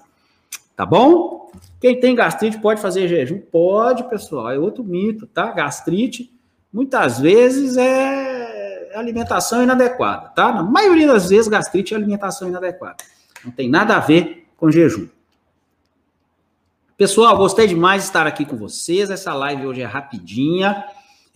Tá 0.75 0.85
bom? 0.85 1.53
Quem 1.81 2.01
tem 2.01 2.17
gastrite 2.17 2.59
pode 2.59 2.83
fazer 2.83 3.07
jejum? 3.07 3.39
Pode, 3.39 4.03
pessoal. 4.11 4.51
É 4.51 4.59
outro 4.59 4.83
mito, 4.83 5.25
tá? 5.25 5.53
Gastrite, 5.53 6.37
muitas 6.73 7.21
vezes, 7.21 7.77
é 7.77 8.90
alimentação 8.92 9.63
inadequada, 9.63 10.31
tá? 10.31 10.53
Na 10.53 10.65
maioria 10.65 11.07
das 11.07 11.29
vezes, 11.29 11.46
gastrite 11.46 11.94
é 11.94 11.96
alimentação 11.96 12.49
inadequada. 12.49 12.96
Não 13.44 13.53
tem 13.53 13.71
nada 13.71 13.94
a 13.94 14.01
ver 14.01 14.49
com 14.57 14.69
jejum. 14.69 15.07
Pessoal, 16.96 17.37
gostei 17.37 17.69
demais 17.69 18.03
de 18.03 18.09
estar 18.09 18.27
aqui 18.27 18.44
com 18.44 18.57
vocês. 18.57 19.11
Essa 19.11 19.33
live 19.33 19.65
hoje 19.65 19.81
é 19.81 19.87
rapidinha. 19.87 20.85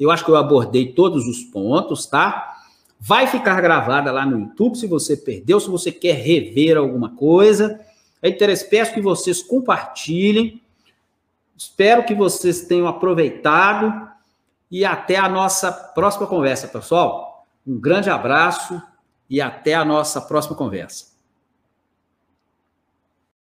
Eu 0.01 0.11
acho 0.11 0.25
que 0.25 0.33
eu 0.33 0.37
abordei 0.37 0.93
todos 0.93 1.29
os 1.29 1.45
pontos, 1.45 2.07
tá? 2.07 2.52
Vai 3.05 3.27
ficar 3.27 3.61
gravada 3.61 4.13
lá 4.13 4.25
no 4.25 4.39
YouTube 4.39 4.79
se 4.79 4.87
você 4.87 5.17
perdeu, 5.17 5.59
se 5.59 5.69
você 5.69 5.91
quer 5.91 6.15
rever 6.15 6.77
alguma 6.77 7.17
coisa. 7.17 7.81
É 8.23 8.29
interessante, 8.29 8.71
peço 8.71 8.95
que 8.95 9.01
vocês 9.01 9.43
compartilhem. 9.43 10.63
Espero 11.57 12.05
que 12.05 12.15
vocês 12.15 12.63
tenham 12.63 12.87
aproveitado 12.87 14.09
e 14.71 14.85
até 14.85 15.17
a 15.17 15.29
nossa 15.29 15.73
próxima 15.73 16.29
conversa, 16.29 16.69
pessoal. 16.69 17.45
Um 17.67 17.77
grande 17.77 18.09
abraço 18.09 18.81
e 19.29 19.41
até 19.41 19.75
a 19.75 19.85
nossa 19.85 20.21
próxima 20.21 20.55
conversa. 20.55 21.12